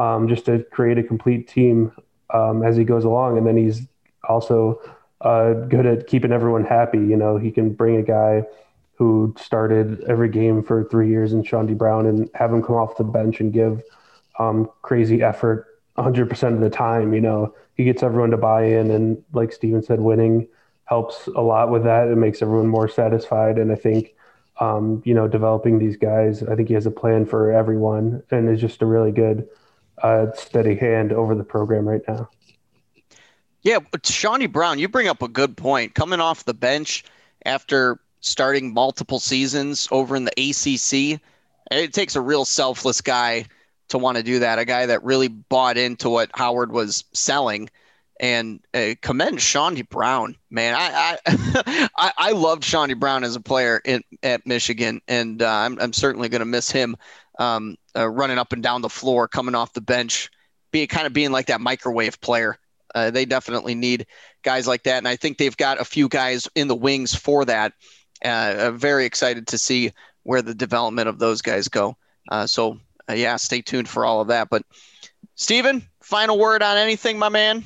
um, 0.00 0.28
just 0.28 0.46
to 0.46 0.64
create 0.70 0.96
a 0.96 1.02
complete 1.02 1.46
team 1.46 1.92
um, 2.32 2.62
as 2.62 2.74
he 2.74 2.84
goes 2.84 3.04
along. 3.04 3.36
And 3.36 3.46
then 3.46 3.56
he's 3.56 3.82
also 4.26 4.80
uh, 5.20 5.52
good 5.52 5.84
at 5.84 6.06
keeping 6.06 6.32
everyone 6.32 6.64
happy. 6.64 6.98
You 6.98 7.16
know, 7.16 7.36
he 7.36 7.50
can 7.50 7.74
bring 7.74 7.96
a 7.96 8.02
guy 8.02 8.44
who 8.94 9.34
started 9.38 10.02
every 10.04 10.30
game 10.30 10.62
for 10.62 10.84
three 10.84 11.08
years 11.10 11.34
in 11.34 11.42
Chaundee 11.42 11.76
Brown 11.76 12.06
and 12.06 12.30
have 12.34 12.50
him 12.50 12.62
come 12.62 12.76
off 12.76 12.96
the 12.96 13.04
bench 13.04 13.40
and 13.40 13.52
give 13.52 13.82
um, 14.38 14.70
crazy 14.80 15.22
effort 15.22 15.66
100% 15.98 16.54
of 16.54 16.60
the 16.60 16.70
time. 16.70 17.12
You 17.12 17.20
know, 17.20 17.54
he 17.74 17.84
gets 17.84 18.02
everyone 18.02 18.30
to 18.30 18.38
buy 18.38 18.64
in, 18.64 18.90
and 18.90 19.22
like 19.34 19.52
Steven 19.52 19.82
said, 19.82 20.00
winning 20.00 20.48
helps 20.84 21.26
a 21.28 21.40
lot 21.40 21.70
with 21.70 21.84
that. 21.84 22.08
It 22.08 22.16
makes 22.16 22.40
everyone 22.40 22.68
more 22.68 22.88
satisfied, 22.88 23.58
and 23.58 23.70
I 23.70 23.76
think. 23.76 24.14
Um, 24.62 25.00
you 25.06 25.14
know, 25.14 25.26
developing 25.26 25.78
these 25.78 25.96
guys, 25.96 26.42
I 26.42 26.54
think 26.54 26.68
he 26.68 26.74
has 26.74 26.84
a 26.84 26.90
plan 26.90 27.24
for 27.24 27.50
everyone, 27.50 28.22
and 28.30 28.46
is 28.46 28.60
just 28.60 28.82
a 28.82 28.86
really 28.86 29.10
good, 29.10 29.48
uh, 30.02 30.32
steady 30.32 30.74
hand 30.76 31.12
over 31.12 31.34
the 31.34 31.44
program 31.44 31.88
right 31.88 32.02
now. 32.08 32.28
Yeah, 33.62 33.80
Chaundee 33.98 34.50
Brown, 34.50 34.78
you 34.78 34.88
bring 34.88 35.08
up 35.08 35.22
a 35.22 35.28
good 35.28 35.56
point. 35.56 35.94
Coming 35.94 36.20
off 36.20 36.44
the 36.44 36.54
bench 36.54 37.04
after 37.44 38.00
starting 38.20 38.72
multiple 38.72 39.18
seasons 39.18 39.88
over 39.90 40.16
in 40.16 40.24
the 40.24 40.32
ACC, 40.32 41.20
it 41.70 41.92
takes 41.92 42.16
a 42.16 42.20
real 42.20 42.44
selfless 42.44 43.00
guy 43.00 43.44
to 43.88 43.98
want 43.98 44.16
to 44.16 44.22
do 44.22 44.38
that. 44.38 44.58
A 44.58 44.64
guy 44.64 44.86
that 44.86 45.04
really 45.04 45.28
bought 45.28 45.76
into 45.76 46.08
what 46.08 46.30
Howard 46.34 46.72
was 46.72 47.04
selling. 47.12 47.68
And 48.18 48.60
uh, 48.74 48.94
commend 49.00 49.38
Chaundee 49.38 49.88
Brown, 49.88 50.36
man. 50.50 50.74
I 50.76 51.18
I, 51.26 51.88
I, 51.96 52.12
I 52.18 52.32
loved 52.32 52.62
Chaundee 52.62 52.98
Brown 52.98 53.24
as 53.24 53.34
a 53.34 53.40
player 53.40 53.80
in, 53.82 54.02
at 54.22 54.46
Michigan, 54.46 55.00
and 55.08 55.40
uh, 55.40 55.48
I'm 55.48 55.78
I'm 55.80 55.94
certainly 55.94 56.28
going 56.28 56.40
to 56.40 56.44
miss 56.44 56.70
him 56.70 56.96
um, 57.40 57.76
uh, 57.96 58.08
running 58.08 58.38
up 58.38 58.52
and 58.52 58.62
down 58.62 58.82
the 58.82 58.88
floor, 58.88 59.26
coming 59.26 59.56
off 59.56 59.72
the 59.72 59.80
bench, 59.80 60.30
being 60.70 60.86
kind 60.86 61.08
of 61.08 61.12
being 61.12 61.32
like 61.32 61.46
that 61.46 61.60
microwave 61.60 62.20
player 62.20 62.56
uh, 62.94 63.10
they 63.10 63.24
definitely 63.24 63.74
need 63.74 64.06
guys 64.42 64.66
like 64.66 64.84
that, 64.84 64.98
and 64.98 65.08
I 65.08 65.16
think 65.16 65.38
they've 65.38 65.56
got 65.56 65.80
a 65.80 65.84
few 65.84 66.08
guys 66.08 66.48
in 66.54 66.68
the 66.68 66.76
wings 66.76 67.14
for 67.14 67.44
that. 67.44 67.72
Uh, 68.24 68.72
very 68.72 69.06
excited 69.06 69.46
to 69.48 69.58
see 69.58 69.92
where 70.22 70.42
the 70.42 70.54
development 70.54 71.08
of 71.08 71.18
those 71.18 71.40
guys 71.40 71.68
go. 71.68 71.96
Uh, 72.30 72.46
so 72.46 72.78
uh, 73.08 73.14
yeah, 73.14 73.36
stay 73.36 73.62
tuned 73.62 73.88
for 73.88 74.04
all 74.04 74.20
of 74.20 74.28
that. 74.28 74.48
But 74.50 74.62
Steven, 75.34 75.86
final 76.02 76.38
word 76.38 76.62
on 76.62 76.76
anything, 76.76 77.18
my 77.18 77.28
man. 77.28 77.64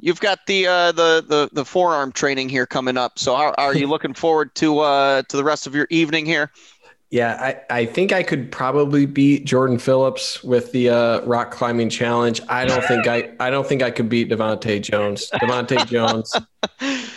You've 0.00 0.20
got 0.20 0.40
the 0.46 0.66
uh, 0.66 0.92
the 0.92 1.24
the 1.26 1.48
the 1.52 1.64
forearm 1.64 2.10
training 2.12 2.48
here 2.48 2.66
coming 2.66 2.96
up. 2.96 3.18
So 3.18 3.34
are 3.36 3.74
you 3.74 3.86
looking 3.86 4.12
forward 4.12 4.54
to 4.56 4.74
to 5.28 5.36
the 5.36 5.44
rest 5.44 5.66
of 5.66 5.74
your 5.74 5.86
evening 5.88 6.26
here? 6.26 6.50
Yeah, 7.14 7.60
I, 7.70 7.78
I 7.82 7.86
think 7.86 8.10
I 8.10 8.24
could 8.24 8.50
probably 8.50 9.06
beat 9.06 9.44
Jordan 9.44 9.78
Phillips 9.78 10.42
with 10.42 10.72
the 10.72 10.90
uh, 10.90 11.20
rock 11.20 11.52
climbing 11.52 11.88
challenge. 11.88 12.40
I 12.48 12.64
don't 12.64 12.82
think 12.86 13.06
I 13.06 13.30
I 13.38 13.50
don't 13.50 13.64
think 13.64 13.82
I 13.84 13.92
could 13.92 14.08
beat 14.08 14.30
DeVante' 14.30 14.82
Jones. 14.82 15.30
DeVante' 15.34 15.86
Jones, 15.86 16.34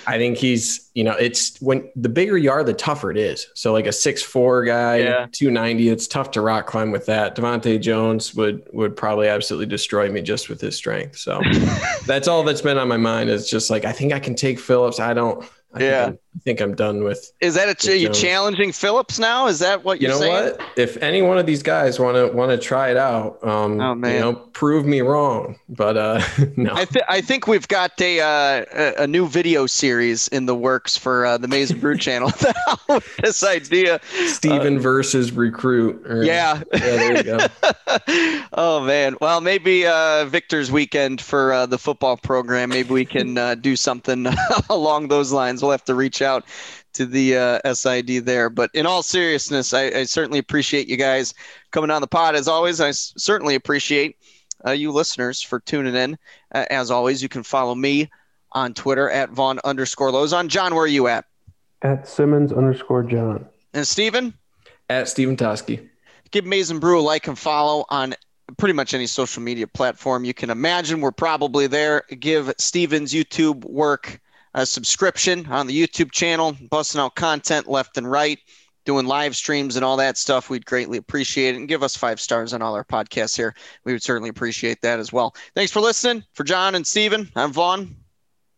I 0.06 0.20
think 0.20 0.38
he's 0.38 0.92
you 0.94 1.04
know 1.04 1.14
it's 1.14 1.60
when 1.64 1.90
the 1.96 2.10
bigger 2.10 2.38
you 2.38 2.52
are, 2.52 2.64
the 2.64 2.76
tougher 2.76 3.10
it 3.10 3.18
is. 3.18 3.48
So 3.56 3.74
like 3.74 3.88
a 3.88 3.92
six 3.92 4.22
four 4.22 4.64
guy, 4.66 4.98
yeah. 4.98 5.26
two 5.32 5.50
ninety, 5.50 5.90
it's 5.90 6.06
tough 6.08 6.30
to 6.34 6.42
rock 6.42 6.68
climb 6.68 6.92
with 6.92 7.08
that. 7.08 7.36
DeVante' 7.36 7.82
Jones 7.82 8.36
would 8.36 8.70
would 8.74 8.96
probably 8.96 9.28
absolutely 9.28 9.66
destroy 9.66 10.12
me 10.12 10.22
just 10.22 10.48
with 10.48 10.62
his 10.62 10.76
strength. 10.76 11.18
So 11.18 11.42
that's 12.06 12.28
all 12.28 12.44
that's 12.44 12.62
been 12.62 12.78
on 12.78 12.88
my 12.88 12.98
mind 12.98 13.32
is 13.32 13.50
just 13.50 13.72
like 13.72 13.84
I 13.84 13.94
think 13.94 14.14
I 14.14 14.20
can 14.20 14.36
take 14.36 14.60
Phillips. 14.60 15.00
I 15.00 15.16
don't 15.16 15.44
I 15.74 15.84
yeah, 15.84 16.06
think 16.06 16.20
I 16.38 16.40
think 16.42 16.62
I'm 16.62 16.76
done 16.76 17.04
with. 17.04 17.34
Is 17.42 17.56
that 17.56 17.68
a 17.68 17.74
ch- 17.74 18.00
you 18.00 18.10
challenging 18.10 18.72
Phillips 18.72 19.18
now? 19.18 19.48
Is 19.48 19.58
that 19.60 19.84
what 19.84 20.00
you're 20.00 20.12
you 20.12 20.16
know 20.16 20.22
saying? 20.22 20.58
what? 20.58 20.62
If 20.78 20.96
any 20.98 21.24
one 21.24 21.40
of 21.40 21.48
these 21.48 21.64
guys 21.64 22.00
want 22.00 22.16
to 22.16 22.28
want 22.36 22.52
to 22.52 22.60
try 22.60 22.92
it 22.92 22.98
out, 22.98 23.44
um, 23.44 23.82
oh, 23.82 23.96
man. 23.96 24.14
you 24.14 24.20
know, 24.20 24.34
prove 24.36 24.86
me 24.86 25.02
wrong. 25.02 25.58
But 25.68 25.98
uh, 25.98 26.22
no, 26.56 26.74
I, 26.76 26.86
th- 26.86 27.06
I 27.10 27.22
think 27.22 27.48
we've 27.48 27.68
got 27.68 28.00
a 28.00 28.20
uh, 28.20 29.04
a 29.04 29.08
new 29.08 29.28
video 29.28 29.66
series 29.66 30.28
in 30.28 30.46
the 30.46 30.54
works 30.54 30.96
for 30.96 31.26
uh, 31.26 31.40
the 31.40 31.48
Maize 31.48 31.72
n 31.72 31.80
Brew 31.80 31.98
channel. 31.98 32.32
this 33.24 33.44
idea, 33.44 34.00
Steven 34.28 34.78
uh, 34.78 34.82
versus 34.82 35.32
recruit. 35.32 36.06
Or, 36.06 36.24
yeah, 36.24 36.62
yeah, 36.72 36.80
there 36.80 37.18
you 37.18 37.24
go. 37.24 37.40
oh 38.54 38.82
man, 38.82 39.16
well 39.22 39.42
maybe 39.42 39.88
uh, 39.88 40.26
Victor's 40.26 40.72
weekend 40.72 41.20
for 41.20 41.52
uh, 41.52 41.66
the 41.66 41.80
football 41.80 42.16
program. 42.16 42.70
Maybe 42.70 42.92
we 42.92 43.06
can 43.06 43.40
uh, 43.40 43.56
do 43.56 43.76
something 43.76 44.28
along 44.70 45.08
those 45.08 45.32
lines. 45.32 45.64
We'll 45.64 45.72
have 45.72 45.86
to 45.86 45.96
reach 45.96 46.22
out 46.22 46.27
to 46.94 47.06
the 47.06 47.38
uh, 47.38 47.74
SID 47.74 48.26
there. 48.26 48.50
But 48.50 48.72
in 48.74 48.86
all 48.86 49.04
seriousness, 49.04 49.74
I, 49.74 49.84
I, 49.84 50.04
certainly 50.04 50.40
appreciate 50.40 50.88
you 50.88 50.98
guys 50.98 51.34
coming 51.72 51.92
on 51.92 52.02
the 52.02 52.08
pod. 52.08 52.36
As 52.36 52.48
always, 52.48 52.82
I 52.82 52.90
s- 52.90 53.14
certainly 53.18 53.56
appreciate 53.56 54.18
uh, 54.66 54.72
you 54.72 54.92
listeners 54.92 55.42
for 55.42 55.60
tuning 55.60 55.96
in. 55.96 56.18
Uh, 56.54 56.66
as 56.70 56.90
always, 56.90 57.22
you 57.22 57.30
can 57.30 57.44
follow 57.44 57.76
me 57.76 58.10
on 58.52 58.74
Twitter 58.74 59.10
at 59.10 59.30
Von 59.30 59.60
underscore 59.64 60.12
Lozon. 60.12 60.48
John, 60.48 60.74
where 60.74 60.86
are 60.86 60.88
you 60.88 61.08
at? 61.08 61.26
At 61.84 62.08
Simmons 62.08 62.52
underscore 62.52 63.04
John. 63.04 63.46
And 63.74 63.88
Steven? 63.88 64.34
At 64.90 65.08
Steven 65.08 65.38
Toski. 65.38 65.88
Give 66.32 66.46
Maize 66.46 66.72
n 66.72 66.80
Brew 66.80 67.00
a 67.00 67.02
like 67.02 67.28
and 67.28 67.38
follow 67.38 67.86
on 67.90 68.16
pretty 68.58 68.74
much 68.74 68.94
any 68.94 69.08
social 69.08 69.44
media 69.44 69.68
platform 69.68 70.24
you 70.24 70.34
can 70.34 70.50
imagine. 70.50 71.02
We're 71.02 71.12
probably 71.12 71.68
there. 71.68 72.04
Give 72.20 72.52
Steven's 72.58 73.14
YouTube 73.14 73.66
work 73.66 74.20
a 74.54 74.66
subscription 74.66 75.46
on 75.48 75.68
the 75.68 75.88
YouTube 75.88 76.12
channel, 76.12 76.56
busting 76.70 77.00
out 77.00 77.16
content 77.16 77.68
left 77.68 77.98
and 77.98 78.10
right, 78.10 78.40
doing 78.86 79.06
live 79.06 79.36
streams 79.36 79.76
and 79.76 79.84
all 79.84 79.98
that 79.98 80.18
stuff. 80.18 80.50
We'd 80.50 80.66
greatly 80.66 80.98
appreciate 80.98 81.56
it. 81.56 81.58
And 81.58 81.68
give 81.68 81.84
us 81.84 81.96
five 81.96 82.20
stars 82.20 82.54
on 82.54 82.62
all 82.62 82.74
our 82.74 82.86
podcasts 82.86 83.36
here. 83.36 83.54
We 83.84 83.92
would 83.92 84.02
certainly 84.02 84.30
appreciate 84.30 84.82
that 84.82 85.00
as 85.00 85.12
well. 85.12 85.36
Thanks 85.56 85.72
for 85.72 85.82
listening. 85.82 86.24
For 86.34 86.44
John 86.44 86.74
and 86.74 86.88
Steven, 86.88 87.30
I'm 87.36 87.52
Von. 87.52 87.96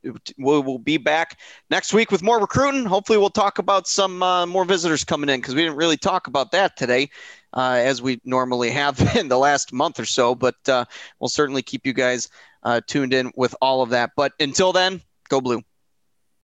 We 0.03 0.11
will 0.37 0.79
be 0.79 0.97
back 0.97 1.39
next 1.69 1.93
week 1.93 2.09
with 2.09 2.23
more 2.23 2.39
recruiting. 2.39 2.85
Hopefully, 2.85 3.17
we'll 3.17 3.29
talk 3.29 3.57
about 3.57 3.85
some 3.85 4.23
uh, 4.23 4.45
more 4.45 4.63
visitors 4.63 5.03
coming 5.03 5.29
in 5.29 5.41
because 5.41 5.55
we 5.55 5.61
didn't 5.61 5.75
really 5.75 5.97
talk 5.97 6.27
about 6.27 6.51
that 6.51 6.77
today. 6.77 7.09
Uh, 7.51 7.81
as 7.83 7.99
we 7.99 8.21
normally 8.23 8.69
have 8.69 8.99
in 9.17 9.27
the 9.27 9.37
last 9.37 9.73
month 9.73 9.99
or 9.99 10.05
so. 10.05 10.35
But 10.35 10.55
uh, 10.69 10.85
we'll 11.19 11.29
certainly 11.29 11.63
keep 11.63 11.85
you 11.85 11.93
guys 11.93 12.29
uh, 12.61 12.81
tuned 12.85 13.13
in 13.13 13.31
with 13.35 13.55
all 13.61 13.81
of 13.81 13.89
that. 13.89 14.11
But 14.15 14.33
until 14.39 14.71
then, 14.71 15.01
go 15.29 15.41
blue. 15.41 15.63